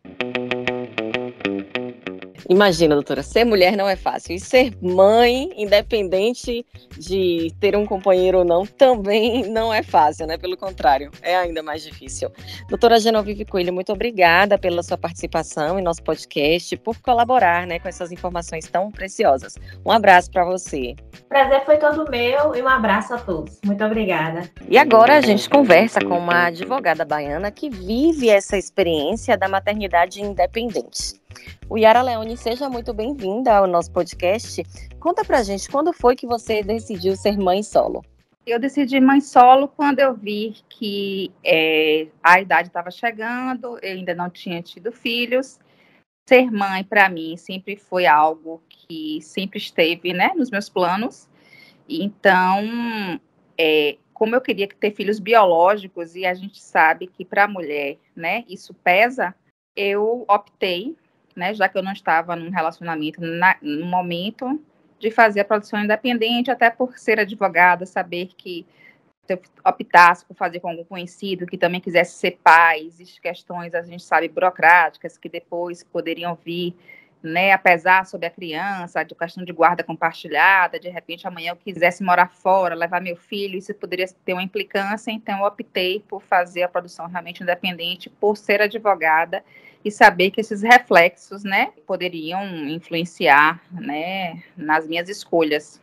Imagina, 2.49 2.95
doutora, 2.95 3.23
ser 3.23 3.43
mulher 3.43 3.75
não 3.75 3.89
é 3.89 3.95
fácil. 3.95 4.35
E 4.35 4.39
ser 4.39 4.73
mãe, 4.81 5.49
independente 5.57 6.65
de 6.97 7.51
ter 7.59 7.75
um 7.75 7.85
companheiro 7.85 8.39
ou 8.39 8.45
não, 8.45 8.65
também 8.65 9.49
não 9.49 9.73
é 9.73 9.81
fácil, 9.81 10.27
né? 10.27 10.37
Pelo 10.37 10.55
contrário, 10.55 11.11
é 11.21 11.35
ainda 11.35 11.63
mais 11.63 11.83
difícil. 11.83 12.31
Doutora 12.69 12.99
Genovive 12.99 13.45
Coelho, 13.45 13.73
muito 13.73 13.91
obrigada 13.91 14.57
pela 14.57 14.83
sua 14.83 14.97
participação 14.97 15.79
em 15.79 15.81
nosso 15.81 16.03
podcast, 16.03 16.77
por 16.77 16.99
colaborar 16.99 17.65
né, 17.65 17.79
com 17.79 17.87
essas 17.87 18.11
informações 18.11 18.67
tão 18.67 18.91
preciosas. 18.91 19.55
Um 19.85 19.91
abraço 19.91 20.29
para 20.31 20.45
você. 20.45 20.95
Prazer 21.27 21.65
foi 21.65 21.77
todo 21.77 22.09
meu 22.09 22.55
e 22.55 22.61
um 22.61 22.67
abraço 22.67 23.13
a 23.13 23.17
todos. 23.17 23.59
Muito 23.65 23.83
obrigada. 23.83 24.49
E 24.69 24.77
agora 24.77 25.17
a 25.17 25.21
gente 25.21 25.49
conversa 25.49 25.99
com 25.99 26.17
uma 26.17 26.45
advogada 26.47 27.03
baiana 27.03 27.51
que 27.51 27.69
vive 27.69 28.29
essa 28.29 28.57
experiência 28.57 29.37
da 29.37 29.47
maternidade 29.47 30.21
independente. 30.21 31.24
O 31.69 31.77
Yara 31.77 32.01
Leone, 32.01 32.37
seja 32.37 32.69
muito 32.69 32.93
bem-vinda 32.93 33.55
ao 33.55 33.67
nosso 33.67 33.91
podcast. 33.91 34.63
Conta 34.99 35.23
pra 35.23 35.43
gente, 35.43 35.69
quando 35.69 35.91
foi 35.93 36.15
que 36.15 36.27
você 36.27 36.61
decidiu 36.61 37.15
ser 37.15 37.37
mãe 37.37 37.63
solo? 37.63 38.03
Eu 38.45 38.59
decidi 38.59 38.99
mãe 38.99 39.21
solo 39.21 39.67
quando 39.67 39.99
eu 39.99 40.13
vi 40.13 40.55
que 40.69 41.31
é, 41.43 42.07
a 42.21 42.39
idade 42.39 42.67
estava 42.67 42.91
chegando, 42.91 43.79
eu 43.81 43.97
ainda 43.97 44.13
não 44.13 44.29
tinha 44.29 44.61
tido 44.61 44.91
filhos. 44.91 45.59
Ser 46.29 46.51
mãe, 46.51 46.83
para 46.83 47.09
mim, 47.09 47.35
sempre 47.37 47.75
foi 47.75 48.05
algo 48.05 48.61
que 48.69 49.19
sempre 49.21 49.57
esteve 49.57 50.13
né, 50.13 50.31
nos 50.35 50.51
meus 50.51 50.69
planos. 50.69 51.27
Então, 51.89 53.19
é, 53.57 53.97
como 54.13 54.35
eu 54.35 54.41
queria 54.41 54.67
ter 54.67 54.91
filhos 54.91 55.19
biológicos, 55.19 56.15
e 56.15 56.25
a 56.25 56.33
gente 56.33 56.61
sabe 56.61 57.07
que 57.07 57.25
para 57.25 57.45
a 57.45 57.47
mulher 57.47 57.97
né, 58.15 58.43
isso 58.47 58.73
pesa, 58.73 59.35
eu 59.75 60.23
optei 60.29 60.95
né, 61.35 61.53
já 61.53 61.67
que 61.67 61.77
eu 61.77 61.83
não 61.83 61.91
estava 61.91 62.35
num 62.35 62.49
relacionamento 62.49 63.21
na, 63.21 63.57
no 63.61 63.85
momento 63.85 64.59
de 64.99 65.11
fazer 65.11 65.41
a 65.41 65.45
produção 65.45 65.83
independente, 65.83 66.49
até 66.49 66.69
por 66.69 66.97
ser 66.97 67.19
advogada, 67.19 67.85
saber 67.85 68.29
que 68.37 68.65
se 69.25 69.33
eu 69.33 69.41
optasse 69.65 70.25
por 70.25 70.35
fazer 70.35 70.59
com 70.59 70.69
algum 70.69 70.83
conhecido 70.83 71.47
que 71.47 71.57
também 71.57 71.81
quisesse 71.81 72.17
ser 72.17 72.39
pai, 72.43 72.81
existem 72.81 73.21
questões, 73.21 73.73
a 73.73 73.81
gente 73.81 74.03
sabe, 74.03 74.29
burocráticas, 74.29 75.17
que 75.17 75.27
depois 75.27 75.83
poderiam 75.83 76.35
vir, 76.35 76.75
né, 77.25 77.51
apesar 77.51 78.05
sobre 78.05 78.27
a 78.27 78.29
criança, 78.29 79.03
de 79.03 79.15
questão 79.15 79.43
de 79.43 79.51
guarda 79.51 79.83
compartilhada, 79.83 80.79
de 80.79 80.89
repente 80.89 81.27
amanhã 81.27 81.51
eu 81.51 81.55
quisesse 81.55 82.03
morar 82.03 82.29
fora, 82.29 82.75
levar 82.75 83.01
meu 83.01 83.17
filho, 83.17 83.57
isso 83.57 83.73
poderia 83.73 84.05
ter 84.23 84.33
uma 84.33 84.43
implicância, 84.43 85.11
então 85.11 85.39
eu 85.39 85.45
optei 85.45 86.03
por 86.07 86.21
fazer 86.21 86.63
a 86.63 86.69
produção 86.69 87.07
realmente 87.07 87.41
independente, 87.41 88.09
por 88.09 88.37
ser 88.37 88.61
advogada 88.61 89.43
e 89.83 89.91
saber 89.91 90.31
que 90.31 90.41
esses 90.41 90.61
reflexos, 90.61 91.43
né, 91.43 91.71
poderiam 91.85 92.43
influenciar, 92.67 93.61
né, 93.71 94.41
nas 94.55 94.87
minhas 94.87 95.09
escolhas. 95.09 95.81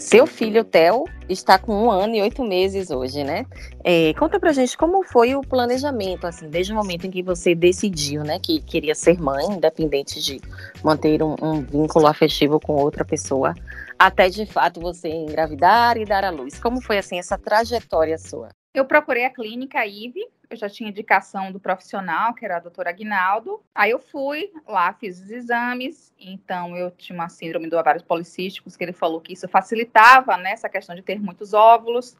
Seu 0.00 0.26
filho, 0.26 0.64
Theo, 0.64 1.04
está 1.28 1.58
com 1.58 1.84
um 1.84 1.90
ano 1.90 2.14
e 2.14 2.22
oito 2.22 2.44
meses 2.44 2.90
hoje, 2.90 3.24
né? 3.24 3.46
É, 3.82 4.12
conta 4.14 4.38
pra 4.38 4.52
gente 4.52 4.76
como 4.76 5.02
foi 5.02 5.34
o 5.34 5.40
planejamento, 5.40 6.26
assim, 6.26 6.48
desde 6.48 6.72
o 6.72 6.76
momento 6.76 7.06
em 7.06 7.10
que 7.10 7.22
você 7.22 7.54
decidiu, 7.54 8.22
né, 8.22 8.38
que 8.38 8.60
queria 8.60 8.94
ser 8.94 9.20
mãe, 9.20 9.44
independente 9.46 10.22
de 10.22 10.40
manter 10.82 11.22
um, 11.22 11.36
um 11.42 11.60
vínculo 11.62 12.06
afetivo 12.06 12.60
com 12.60 12.74
outra 12.74 13.04
pessoa, 13.04 13.54
até 13.98 14.28
de 14.28 14.46
fato 14.46 14.80
você 14.80 15.08
engravidar 15.08 15.96
e 15.96 16.04
dar 16.04 16.24
à 16.24 16.30
luz. 16.30 16.58
Como 16.58 16.80
foi, 16.80 16.98
assim, 16.98 17.18
essa 17.18 17.38
trajetória 17.38 18.18
sua? 18.18 18.48
Eu 18.74 18.86
procurei 18.86 19.26
a 19.26 19.30
clínica 19.30 19.84
IVE, 19.86 20.26
eu 20.48 20.56
já 20.56 20.66
tinha 20.66 20.88
indicação 20.88 21.52
do 21.52 21.60
profissional, 21.60 22.32
que 22.32 22.44
era 22.44 22.56
a 22.56 22.60
doutora 22.60 22.88
Aguinaldo. 22.88 23.62
Aí 23.74 23.90
eu 23.90 23.98
fui 23.98 24.50
lá, 24.66 24.94
fiz 24.94 25.20
os 25.20 25.30
exames, 25.30 26.12
então 26.18 26.74
eu 26.74 26.90
tinha 26.90 27.14
uma 27.14 27.28
síndrome 27.28 27.68
do 27.68 27.76
ovários 27.76 28.02
policísticos, 28.02 28.74
que 28.74 28.82
ele 28.82 28.94
falou 28.94 29.20
que 29.20 29.34
isso 29.34 29.46
facilitava 29.46 30.38
né, 30.38 30.52
essa 30.52 30.70
questão 30.70 30.94
de 30.94 31.02
ter 31.02 31.20
muitos 31.20 31.52
óvulos. 31.52 32.16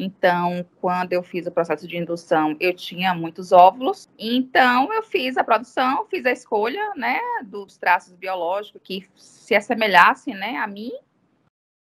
Então, 0.00 0.64
quando 0.80 1.12
eu 1.12 1.24
fiz 1.24 1.48
o 1.48 1.50
processo 1.50 1.88
de 1.88 1.96
indução, 1.96 2.56
eu 2.60 2.72
tinha 2.72 3.12
muitos 3.12 3.50
óvulos. 3.50 4.08
Então, 4.16 4.92
eu 4.92 5.02
fiz 5.02 5.36
a 5.36 5.42
produção, 5.42 6.06
fiz 6.08 6.24
a 6.24 6.30
escolha, 6.30 6.94
né, 6.94 7.18
dos 7.44 7.76
traços 7.76 8.14
biológicos 8.14 8.80
que 8.84 9.04
se 9.16 9.56
assemelhassem, 9.56 10.34
né, 10.36 10.56
a 10.58 10.66
mim. 10.68 10.92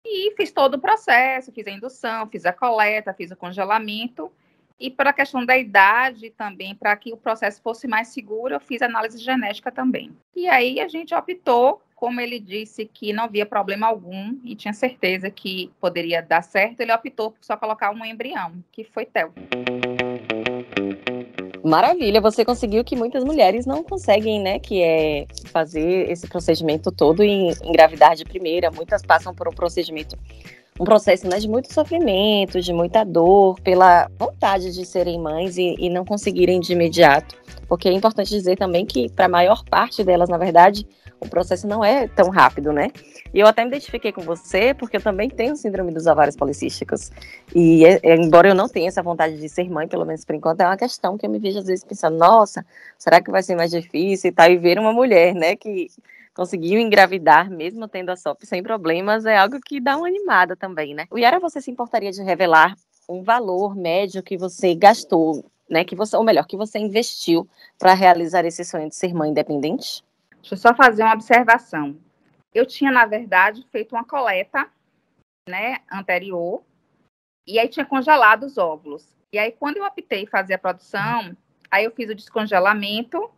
E 0.04 0.34
fiz 0.36 0.52
todo 0.52 0.74
o 0.74 0.78
processo, 0.78 1.50
fiz 1.50 1.66
a 1.66 1.70
indução, 1.70 2.28
fiz 2.28 2.44
a 2.44 2.52
coleta, 2.52 3.14
fiz 3.14 3.30
o 3.30 3.36
congelamento. 3.36 4.30
E 4.78 4.90
para 4.90 5.10
a 5.10 5.12
questão 5.14 5.46
da 5.46 5.56
idade 5.56 6.30
também, 6.30 6.74
para 6.74 6.94
que 6.96 7.12
o 7.12 7.16
processo 7.16 7.62
fosse 7.62 7.86
mais 7.86 8.08
seguro, 8.08 8.54
eu 8.54 8.60
fiz 8.60 8.82
análise 8.82 9.18
genética 9.18 9.70
também. 9.70 10.14
E 10.34 10.48
aí 10.48 10.80
a 10.80 10.88
gente 10.88 11.14
optou, 11.14 11.80
como 11.94 12.20
ele 12.20 12.40
disse 12.40 12.84
que 12.84 13.12
não 13.12 13.28
via 13.28 13.46
problema 13.46 13.86
algum 13.86 14.36
e 14.44 14.54
tinha 14.54 14.74
certeza 14.74 15.30
que 15.30 15.72
poderia 15.80 16.20
dar 16.20 16.42
certo, 16.42 16.80
ele 16.80 16.92
optou 16.92 17.30
por 17.30 17.42
só 17.42 17.56
colocar 17.56 17.92
um 17.92 18.04
embrião, 18.04 18.62
que 18.72 18.84
foi 18.84 19.06
Theo. 19.06 19.32
Maravilha, 21.64 22.20
você 22.20 22.44
conseguiu 22.44 22.84
que 22.84 22.94
muitas 22.94 23.24
mulheres 23.24 23.64
não 23.64 23.82
conseguem, 23.82 24.38
né? 24.38 24.58
Que 24.58 24.82
é 24.82 25.26
fazer 25.46 26.10
esse 26.10 26.26
procedimento 26.26 26.92
todo 26.92 27.24
e 27.24 27.54
engravidar 27.64 28.14
de 28.14 28.22
primeira. 28.22 28.70
Muitas 28.70 29.00
passam 29.00 29.34
por 29.34 29.48
um 29.48 29.50
procedimento, 29.50 30.14
um 30.78 30.84
processo 30.84 31.26
né, 31.26 31.38
de 31.38 31.48
muito 31.48 31.72
sofrimento, 31.72 32.60
de 32.60 32.70
muita 32.70 33.02
dor, 33.02 33.58
pela 33.60 34.10
vontade 34.18 34.74
de 34.74 34.84
serem 34.84 35.18
mães 35.18 35.56
e, 35.56 35.74
e 35.78 35.88
não 35.88 36.04
conseguirem 36.04 36.60
de 36.60 36.74
imediato. 36.74 37.34
Porque 37.66 37.88
é 37.88 37.92
importante 37.92 38.28
dizer 38.28 38.56
também 38.56 38.84
que, 38.84 39.10
para 39.10 39.24
a 39.24 39.30
maior 39.30 39.64
parte 39.64 40.04
delas, 40.04 40.28
na 40.28 40.36
verdade, 40.36 40.86
o 41.24 41.28
processo 41.28 41.66
não 41.66 41.84
é 41.84 42.06
tão 42.08 42.28
rápido, 42.30 42.72
né? 42.72 42.90
E 43.32 43.40
eu 43.40 43.46
até 43.46 43.62
me 43.62 43.68
identifiquei 43.68 44.12
com 44.12 44.20
você, 44.20 44.74
porque 44.74 44.96
eu 44.96 45.02
também 45.02 45.28
tenho 45.28 45.56
síndrome 45.56 45.92
dos 45.92 46.06
ovários 46.06 46.36
policísticos. 46.36 47.10
E 47.54 47.84
é, 47.84 47.98
é, 48.02 48.16
embora 48.16 48.48
eu 48.48 48.54
não 48.54 48.68
tenha 48.68 48.88
essa 48.88 49.02
vontade 49.02 49.38
de 49.38 49.48
ser 49.48 49.68
mãe, 49.68 49.88
pelo 49.88 50.04
menos 50.04 50.24
por 50.24 50.34
enquanto, 50.34 50.60
é 50.60 50.66
uma 50.66 50.76
questão 50.76 51.18
que 51.18 51.26
eu 51.26 51.30
me 51.30 51.38
vejo 51.38 51.58
às 51.58 51.66
vezes 51.66 51.84
pensando, 51.84 52.16
nossa, 52.16 52.64
será 52.98 53.20
que 53.20 53.30
vai 53.30 53.42
ser 53.42 53.56
mais 53.56 53.70
difícil 53.70 54.30
e 54.30 54.32
tal? 54.32 54.50
E 54.50 54.56
ver 54.56 54.78
uma 54.78 54.92
mulher, 54.92 55.34
né, 55.34 55.56
que 55.56 55.88
conseguiu 56.34 56.80
engravidar, 56.80 57.48
mesmo 57.48 57.88
tendo 57.88 58.10
a 58.10 58.16
SOP 58.16 58.44
sem 58.44 58.62
problemas, 58.62 59.24
é 59.24 59.36
algo 59.36 59.60
que 59.60 59.80
dá 59.80 59.96
uma 59.96 60.08
animada 60.08 60.56
também, 60.56 60.94
né? 60.94 61.06
O 61.10 61.18
Yara, 61.18 61.38
você 61.38 61.60
se 61.60 61.70
importaria 61.70 62.10
de 62.10 62.22
revelar 62.22 62.74
um 63.08 63.22
valor 63.22 63.76
médio 63.76 64.22
que 64.22 64.36
você 64.36 64.74
gastou, 64.74 65.44
né, 65.68 65.84
que 65.84 65.94
você, 65.94 66.16
ou 66.16 66.24
melhor, 66.24 66.46
que 66.46 66.56
você 66.56 66.78
investiu 66.78 67.48
para 67.78 67.94
realizar 67.94 68.44
esse 68.44 68.64
sonho 68.64 68.88
de 68.88 68.96
ser 68.96 69.14
mãe 69.14 69.30
independente? 69.30 70.02
Deixa 70.44 70.56
eu 70.56 70.58
só 70.58 70.74
fazer 70.74 71.02
uma 71.02 71.14
observação. 71.14 71.98
Eu 72.52 72.66
tinha, 72.66 72.92
na 72.92 73.06
verdade, 73.06 73.66
feito 73.72 73.94
uma 73.94 74.04
coleta, 74.04 74.68
né, 75.48 75.78
anterior, 75.90 76.62
e 77.48 77.58
aí 77.58 77.66
tinha 77.66 77.86
congelado 77.86 78.44
os 78.44 78.58
óvulos. 78.58 79.08
E 79.32 79.38
aí, 79.38 79.52
quando 79.52 79.78
eu 79.78 79.86
optei 79.86 80.26
fazer 80.26 80.54
a 80.54 80.58
produção, 80.58 81.34
aí 81.70 81.86
eu 81.86 81.90
fiz 81.92 82.10
o 82.10 82.14
descongelamento 82.14 83.30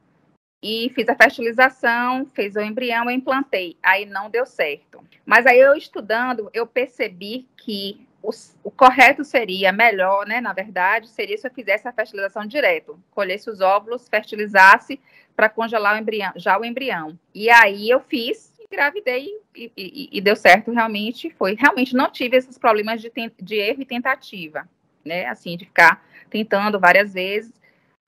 e 0.61 0.91
fiz 0.97 1.09
a 1.09 1.15
fertilização, 1.15 2.27
fiz 2.35 2.57
o 2.57 2.61
embrião, 2.61 3.09
e 3.09 3.15
implantei. 3.15 3.79
Aí 3.81 4.05
não 4.05 4.29
deu 4.29 4.45
certo. 4.45 5.01
Mas 5.25 5.47
aí 5.47 5.61
eu 5.61 5.77
estudando, 5.77 6.51
eu 6.53 6.67
percebi 6.67 7.49
que 7.57 8.05
o, 8.27 8.31
o, 8.65 8.71
correto 8.71 9.25
seria, 9.25 9.71
melhor, 9.71 10.27
né, 10.27 10.41
na 10.41 10.53
verdade, 10.53 11.09
seria 11.09 11.39
se 11.39 11.47
eu 11.47 11.53
fizesse 11.53 11.87
a 11.87 11.93
fertilização 11.93 12.45
direto, 12.45 12.99
colhesse 13.13 13.49
os 13.49 13.61
óvulos, 13.61 14.09
fertilizasse 14.09 15.01
para 15.37 15.49
congelar 15.49 15.95
o 15.95 15.99
embrião, 15.99 16.33
já 16.35 16.59
o 16.59 16.65
embrião. 16.65 17.17
E 17.33 17.49
aí 17.49 17.89
eu 17.89 18.01
fiz, 18.01 18.53
engravidei 18.61 19.31
e, 19.55 19.71
e, 19.77 20.09
e, 20.11 20.21
deu 20.21 20.35
certo 20.35 20.73
realmente. 20.73 21.31
Foi 21.39 21.55
realmente 21.55 21.95
não 21.95 22.11
tive 22.11 22.37
esses 22.37 22.59
problemas 22.59 23.01
de, 23.01 23.13
de 23.41 23.55
erro 23.55 23.83
e 23.83 23.87
tentativa, 23.87 24.69
né? 25.05 25.27
Assim, 25.27 25.57
de 25.57 25.65
ficar 25.65 26.05
tentando 26.29 26.81
várias 26.81 27.15
vezes, 27.15 27.53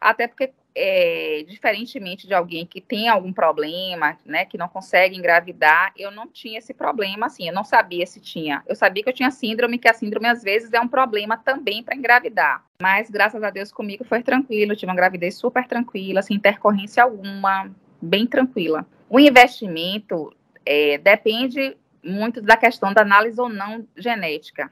até 0.01 0.27
porque 0.27 0.51
é, 0.75 1.45
diferentemente 1.49 2.27
de 2.27 2.35
alguém 2.35 2.65
que 2.65 2.81
tem 2.81 3.09
algum 3.09 3.33
problema, 3.33 4.17
né, 4.25 4.45
que 4.45 4.57
não 4.57 4.69
consegue 4.69 5.17
engravidar, 5.17 5.93
eu 5.97 6.11
não 6.11 6.29
tinha 6.29 6.59
esse 6.59 6.73
problema, 6.73 7.27
assim, 7.27 7.49
eu 7.49 7.55
não 7.55 7.65
sabia 7.65 8.07
se 8.07 8.21
tinha. 8.21 8.63
Eu 8.67 8.77
sabia 8.77 9.03
que 9.03 9.09
eu 9.09 9.15
tinha 9.15 9.31
síndrome, 9.31 9.79
que 9.79 9.89
a 9.89 9.95
síndrome 9.95 10.27
às 10.27 10.43
vezes 10.43 10.73
é 10.73 10.81
um 10.81 10.89
problema 10.89 11.37
também 11.37 11.83
para 11.83 11.97
engravidar. 11.97 12.65
Mas 12.81 13.11
graças 13.11 13.43
a 13.43 13.51
Deus 13.51 13.73
comigo 13.73 14.05
foi 14.05 14.23
tranquilo, 14.23 14.77
tive 14.77 14.91
uma 14.91 14.97
gravidez 14.97 15.37
super 15.37 15.67
tranquila, 15.67 16.23
sem 16.23 16.37
intercorrência 16.37 17.03
alguma, 17.03 17.71
bem 18.01 18.27
tranquila. 18.27 18.87
O 19.11 19.19
investimento 19.19 20.33
é, 20.65 20.99
depende 20.99 21.77
muito 22.05 22.41
da 22.41 22.57
questão 22.57 22.93
da 22.93 23.03
análise 23.03 23.41
ou 23.41 23.49
não 23.49 23.87
genética. 23.97 24.71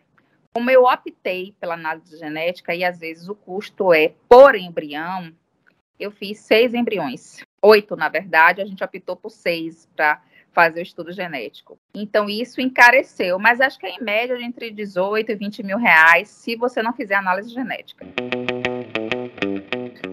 Como 0.55 0.70
eu 0.70 0.84
optei 0.84 1.55
pela 1.61 1.74
análise 1.74 2.16
genética 2.16 2.74
e 2.74 2.84
às 2.84 2.99
vezes 2.99 3.28
o 3.28 3.34
custo 3.34 3.92
é 3.92 4.14
por 4.28 4.55
embrião, 4.55 5.32
eu 5.99 6.11
fiz 6.11 6.38
seis 6.38 6.74
embriões. 6.74 7.38
Oito, 7.62 7.97
na 7.97 8.09
verdade, 8.09 8.61
a 8.61 8.66
gente 8.66 8.82
optou 8.82 9.16
por 9.16 9.30
seis 9.30 9.88
para 9.97 10.22
fazer 10.53 10.80
o 10.80 10.82
estudo 10.82 11.12
genético. 11.12 11.78
Então, 11.94 12.30
isso 12.30 12.62
encareceu, 12.62 13.38
mas 13.38 13.61
acho 13.61 13.78
que 13.78 13.84
é 13.86 13.90
em 13.90 14.03
média 14.03 14.38
de 14.38 14.42
entre 14.42 14.70
18 14.70 15.32
e 15.32 15.34
20 15.34 15.62
mil 15.62 15.76
reais 15.76 16.28
se 16.30 16.57
você 16.57 16.82
não 16.82 16.94
fizer 16.94 17.14
análise 17.14 17.51
genética. 17.51 18.07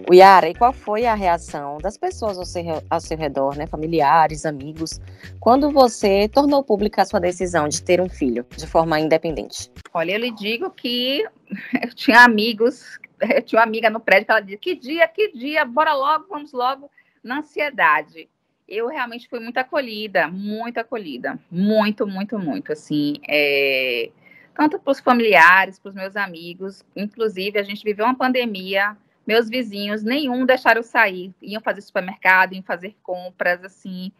O 0.06 0.12
Yara, 0.12 0.50
e 0.50 0.54
qual 0.54 0.70
foi 0.70 1.06
a 1.06 1.14
reação 1.14 1.78
das 1.78 1.96
pessoas 1.96 2.36
ao 2.36 2.44
seu, 2.44 2.62
ao 2.90 3.00
seu 3.00 3.16
redor, 3.16 3.56
né, 3.56 3.66
familiares, 3.66 4.44
amigos, 4.44 5.00
quando 5.40 5.70
você 5.70 6.28
tornou 6.28 6.62
pública 6.62 7.00
a 7.00 7.06
sua 7.06 7.18
decisão 7.18 7.66
de 7.66 7.82
ter 7.82 8.02
um 8.02 8.08
filho 8.08 8.44
de 8.54 8.66
forma 8.66 9.00
independente? 9.00 9.72
Olha, 9.94 10.12
eu 10.12 10.18
lhe 10.18 10.30
digo 10.30 10.70
que 10.70 11.24
eu 11.82 11.94
tinha 11.94 12.20
amigos, 12.20 12.98
eu 13.30 13.42
tinha 13.42 13.60
uma 13.60 13.66
amiga 13.66 13.90
no 13.90 14.00
prédio 14.00 14.26
que 14.26 14.32
ela 14.32 14.40
dizia, 14.40 14.58
que 14.58 14.74
dia, 14.74 15.08
que 15.08 15.32
dia, 15.32 15.64
bora 15.64 15.94
logo, 15.94 16.26
vamos 16.28 16.52
logo, 16.52 16.90
na 17.22 17.38
ansiedade. 17.38 18.28
Eu 18.66 18.88
realmente 18.88 19.28
fui 19.28 19.40
muito 19.40 19.58
acolhida, 19.58 20.28
muito 20.28 20.78
acolhida, 20.78 21.38
muito, 21.50 22.06
muito, 22.06 22.38
muito, 22.38 22.72
assim, 22.72 23.16
é, 23.28 24.10
tanto 24.54 24.78
para 24.78 24.90
os 24.90 25.00
familiares, 25.00 25.78
para 25.78 25.90
os 25.90 25.94
meus 25.94 26.16
amigos, 26.16 26.82
inclusive 26.96 27.58
a 27.58 27.62
gente 27.62 27.84
viveu 27.84 28.06
uma 28.06 28.16
pandemia 28.16 28.96
meus 29.26 29.48
vizinhos, 29.48 30.02
nenhum 30.02 30.44
deixaram 30.44 30.82
sair. 30.82 31.32
Iam 31.40 31.62
fazer 31.62 31.80
supermercado, 31.80 32.52
iam 32.52 32.62
fazer 32.62 32.94
compras, 33.02 33.64
assim. 33.64 34.12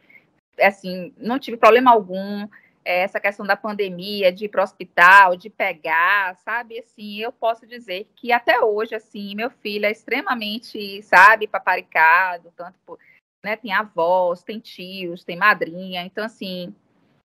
Assim, 0.61 1.12
não 1.18 1.38
tive 1.38 1.57
problema 1.57 1.90
algum. 1.90 2.48
Essa 2.85 3.18
questão 3.18 3.47
da 3.47 3.57
pandemia, 3.57 4.30
de 4.30 4.45
ir 4.45 4.49
para 4.49 4.61
o 4.61 4.64
hospital, 4.64 5.37
de 5.37 5.49
pegar, 5.49 6.37
sabe? 6.37 6.78
Assim, 6.78 7.18
eu 7.18 7.32
posso 7.32 7.66
dizer 7.66 8.07
que 8.14 8.30
até 8.30 8.61
hoje, 8.61 8.95
assim, 8.95 9.35
meu 9.35 9.49
filho 9.51 9.87
é 9.87 9.91
extremamente, 9.91 11.03
sabe, 11.03 11.47
paparicado, 11.47 12.53
tanto 12.55 12.78
por, 12.85 12.99
né, 13.43 13.57
tem 13.57 13.72
avós, 13.72 14.43
tem 14.43 14.59
tios, 14.59 15.24
tem 15.24 15.37
madrinha, 15.37 16.03
então, 16.03 16.24
assim, 16.24 16.74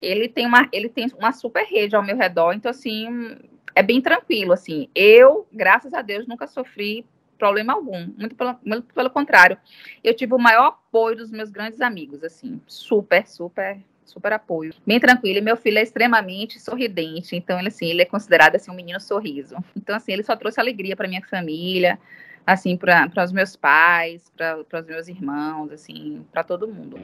ele 0.00 0.28
tem 0.28 0.46
uma, 0.46 0.68
ele 0.72 0.88
tem 0.88 1.06
uma 1.18 1.32
super 1.32 1.64
rede 1.64 1.94
ao 1.94 2.02
meu 2.02 2.16
redor, 2.16 2.52
então, 2.54 2.70
assim, 2.70 3.38
é 3.74 3.82
bem 3.82 4.00
tranquilo, 4.00 4.52
assim. 4.52 4.88
Eu, 4.94 5.46
graças 5.52 5.94
a 5.94 6.02
Deus, 6.02 6.26
nunca 6.26 6.46
sofri 6.46 7.06
problema 7.38 7.72
algum, 7.72 8.06
muito 8.16 8.36
pelo, 8.36 8.56
muito 8.64 8.94
pelo 8.94 9.10
contrário. 9.10 9.58
Eu 10.04 10.14
tive 10.14 10.34
o 10.34 10.38
maior 10.38 10.66
apoio 10.66 11.16
dos 11.16 11.30
meus 11.30 11.50
grandes 11.50 11.80
amigos, 11.80 12.22
assim, 12.22 12.60
super, 12.66 13.26
super, 13.26 13.80
super 14.04 14.32
apoio. 14.32 14.72
Bem 14.86 15.00
tranquilo, 15.00 15.38
e 15.38 15.42
meu 15.42 15.56
filho 15.56 15.78
é 15.78 15.82
extremamente 15.82 16.60
sorridente, 16.60 17.36
então 17.36 17.58
ele 17.58 17.68
assim, 17.68 17.86
ele 17.86 18.02
é 18.02 18.06
considerado 18.06 18.56
assim 18.56 18.70
um 18.70 18.74
menino 18.74 19.00
sorriso. 19.00 19.56
Então 19.76 19.96
assim, 19.96 20.12
ele 20.12 20.22
só 20.22 20.36
trouxe 20.36 20.60
alegria 20.60 20.96
para 20.96 21.08
minha 21.08 21.22
família, 21.22 21.98
assim, 22.46 22.76
para 22.76 23.10
os 23.24 23.32
meus 23.32 23.56
pais, 23.56 24.30
para 24.36 24.58
os 24.58 24.86
meus 24.86 25.08
irmãos, 25.08 25.70
assim, 25.72 26.24
para 26.32 26.42
todo 26.42 26.68
mundo. 26.68 26.98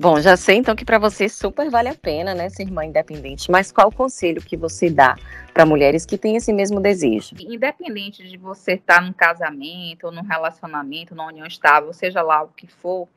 Bom, 0.00 0.20
já 0.20 0.36
sei 0.36 0.56
então 0.56 0.76
que 0.76 0.84
para 0.84 0.96
você 0.96 1.28
super 1.28 1.68
vale 1.68 1.88
a 1.88 1.94
pena, 1.94 2.32
né, 2.32 2.48
ser 2.48 2.70
mãe 2.70 2.88
independente. 2.88 3.50
Mas 3.50 3.72
qual 3.72 3.88
o 3.88 3.94
conselho 3.94 4.40
que 4.40 4.56
você 4.56 4.88
dá 4.88 5.16
para 5.52 5.66
mulheres 5.66 6.06
que 6.06 6.16
têm 6.16 6.36
esse 6.36 6.52
mesmo 6.52 6.78
desejo? 6.78 7.34
Independente 7.40 8.22
de 8.22 8.36
você 8.36 8.74
estar 8.74 8.96
tá 8.96 9.00
num 9.00 9.12
casamento, 9.12 10.04
ou 10.04 10.12
num 10.12 10.22
relacionamento, 10.22 11.16
numa 11.16 11.26
união 11.26 11.46
estável, 11.46 11.92
seja 11.92 12.22
lá 12.22 12.44
o 12.44 12.48
que 12.48 12.68
for, 12.68 13.08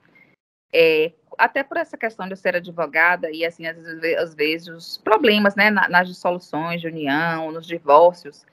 é, 0.74 1.12
até 1.38 1.64
por 1.64 1.78
essa 1.78 1.98
questão 1.98 2.26
de 2.26 2.34
eu 2.34 2.38
ser 2.38 2.56
advogada 2.56 3.30
e 3.32 3.46
assim 3.46 3.66
às 3.66 3.78
vezes, 3.78 4.18
às 4.18 4.36
vezes 4.36 4.68
os 4.68 4.98
problemas, 4.98 5.56
né, 5.56 5.70
nas 5.70 6.08
dissoluções 6.08 6.82
de 6.82 6.88
união, 6.88 7.52
nos 7.52 7.66
divórcios, 7.66 8.46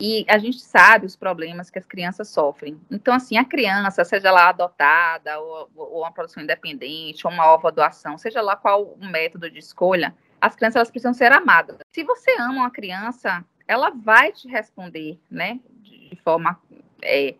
e 0.00 0.24
a 0.28 0.38
gente 0.38 0.60
sabe 0.60 1.06
os 1.06 1.16
problemas 1.16 1.70
que 1.70 1.78
as 1.78 1.86
crianças 1.86 2.28
sofrem. 2.28 2.80
Então, 2.88 3.12
assim, 3.12 3.36
a 3.36 3.44
criança, 3.44 4.04
seja 4.04 4.30
lá 4.30 4.48
adotada, 4.48 5.40
ou, 5.40 5.68
ou 5.74 6.00
uma 6.02 6.12
produção 6.12 6.42
independente, 6.42 7.26
ou 7.26 7.32
uma 7.32 7.46
ova 7.46 7.72
doação, 7.72 8.16
seja 8.16 8.40
lá 8.40 8.54
qual 8.54 8.84
o 8.84 9.04
método 9.04 9.50
de 9.50 9.58
escolha, 9.58 10.14
as 10.40 10.54
crianças 10.54 10.76
elas 10.76 10.90
precisam 10.90 11.12
ser 11.12 11.32
amadas. 11.32 11.78
Se 11.92 12.04
você 12.04 12.30
ama 12.38 12.60
uma 12.60 12.70
criança, 12.70 13.44
ela 13.66 13.90
vai 13.90 14.30
te 14.30 14.46
responder, 14.46 15.18
né, 15.28 15.58
de 15.82 16.16
forma 16.22 16.60
é, 17.02 17.34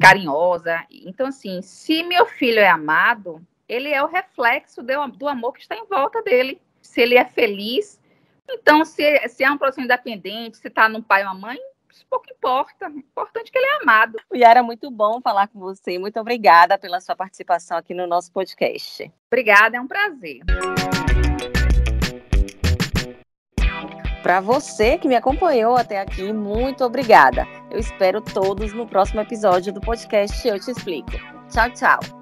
carinhosa. 0.00 0.82
Então, 0.90 1.26
assim, 1.26 1.60
se 1.60 2.02
meu 2.04 2.24
filho 2.24 2.58
é 2.58 2.68
amado, 2.68 3.46
ele 3.68 3.92
é 3.92 4.02
o 4.02 4.06
reflexo 4.06 4.82
do, 4.82 5.28
amor 5.28 5.52
que 5.52 5.60
está 5.60 5.76
em 5.76 5.86
volta 5.86 6.22
dele. 6.22 6.60
Se 6.80 7.02
ele 7.02 7.16
é 7.16 7.24
feliz, 7.24 8.00
então, 8.48 8.84
se, 8.84 9.28
se 9.28 9.44
é 9.44 9.48
uma 9.48 9.58
produção 9.58 9.84
independente, 9.84 10.56
se 10.56 10.68
está 10.68 10.88
no 10.88 11.02
pai 11.02 11.22
ou 11.22 11.30
uma 11.32 11.48
mãe, 11.48 11.58
isso 11.92 12.06
pouco 12.08 12.26
importa. 12.30 12.88
O 12.88 12.98
importante 12.98 13.48
é 13.48 13.52
que 13.52 13.58
ele 13.58 13.66
é 13.66 13.82
amado. 13.82 14.18
Yara, 14.34 14.62
muito 14.62 14.90
bom 14.90 15.20
falar 15.20 15.48
com 15.48 15.58
você. 15.58 15.98
Muito 15.98 16.18
obrigada 16.18 16.78
pela 16.78 17.00
sua 17.00 17.14
participação 17.14 17.76
aqui 17.76 17.92
no 17.92 18.06
nosso 18.06 18.32
podcast. 18.32 19.12
Obrigada, 19.30 19.76
é 19.76 19.80
um 19.80 19.86
prazer. 19.86 20.40
Para 24.22 24.40
você 24.40 24.98
que 24.98 25.08
me 25.08 25.14
acompanhou 25.14 25.76
até 25.76 26.00
aqui, 26.00 26.32
muito 26.32 26.84
obrigada. 26.84 27.46
Eu 27.70 27.78
espero 27.78 28.20
todos 28.20 28.72
no 28.72 28.86
próximo 28.86 29.20
episódio 29.20 29.72
do 29.72 29.80
podcast 29.80 30.46
Eu 30.46 30.58
Te 30.58 30.70
Explico. 30.70 31.12
Tchau, 31.50 31.70
tchau. 31.70 32.17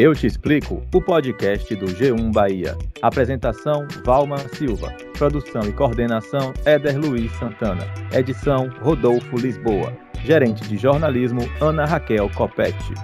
Eu 0.00 0.14
te 0.14 0.28
explico 0.28 0.80
o 0.94 1.02
podcast 1.02 1.74
do 1.74 1.86
G1 1.86 2.32
Bahia. 2.32 2.78
Apresentação 3.02 3.84
Valma 4.04 4.38
Silva. 4.54 4.94
Produção 5.18 5.62
e 5.62 5.72
coordenação 5.72 6.54
Éder 6.64 6.96
Luiz 6.96 7.32
Santana. 7.32 7.84
Edição 8.12 8.70
Rodolfo 8.80 9.36
Lisboa. 9.36 9.92
Gerente 10.22 10.62
de 10.68 10.76
jornalismo 10.76 11.40
Ana 11.60 11.84
Raquel 11.84 12.30
Copete. 12.36 12.94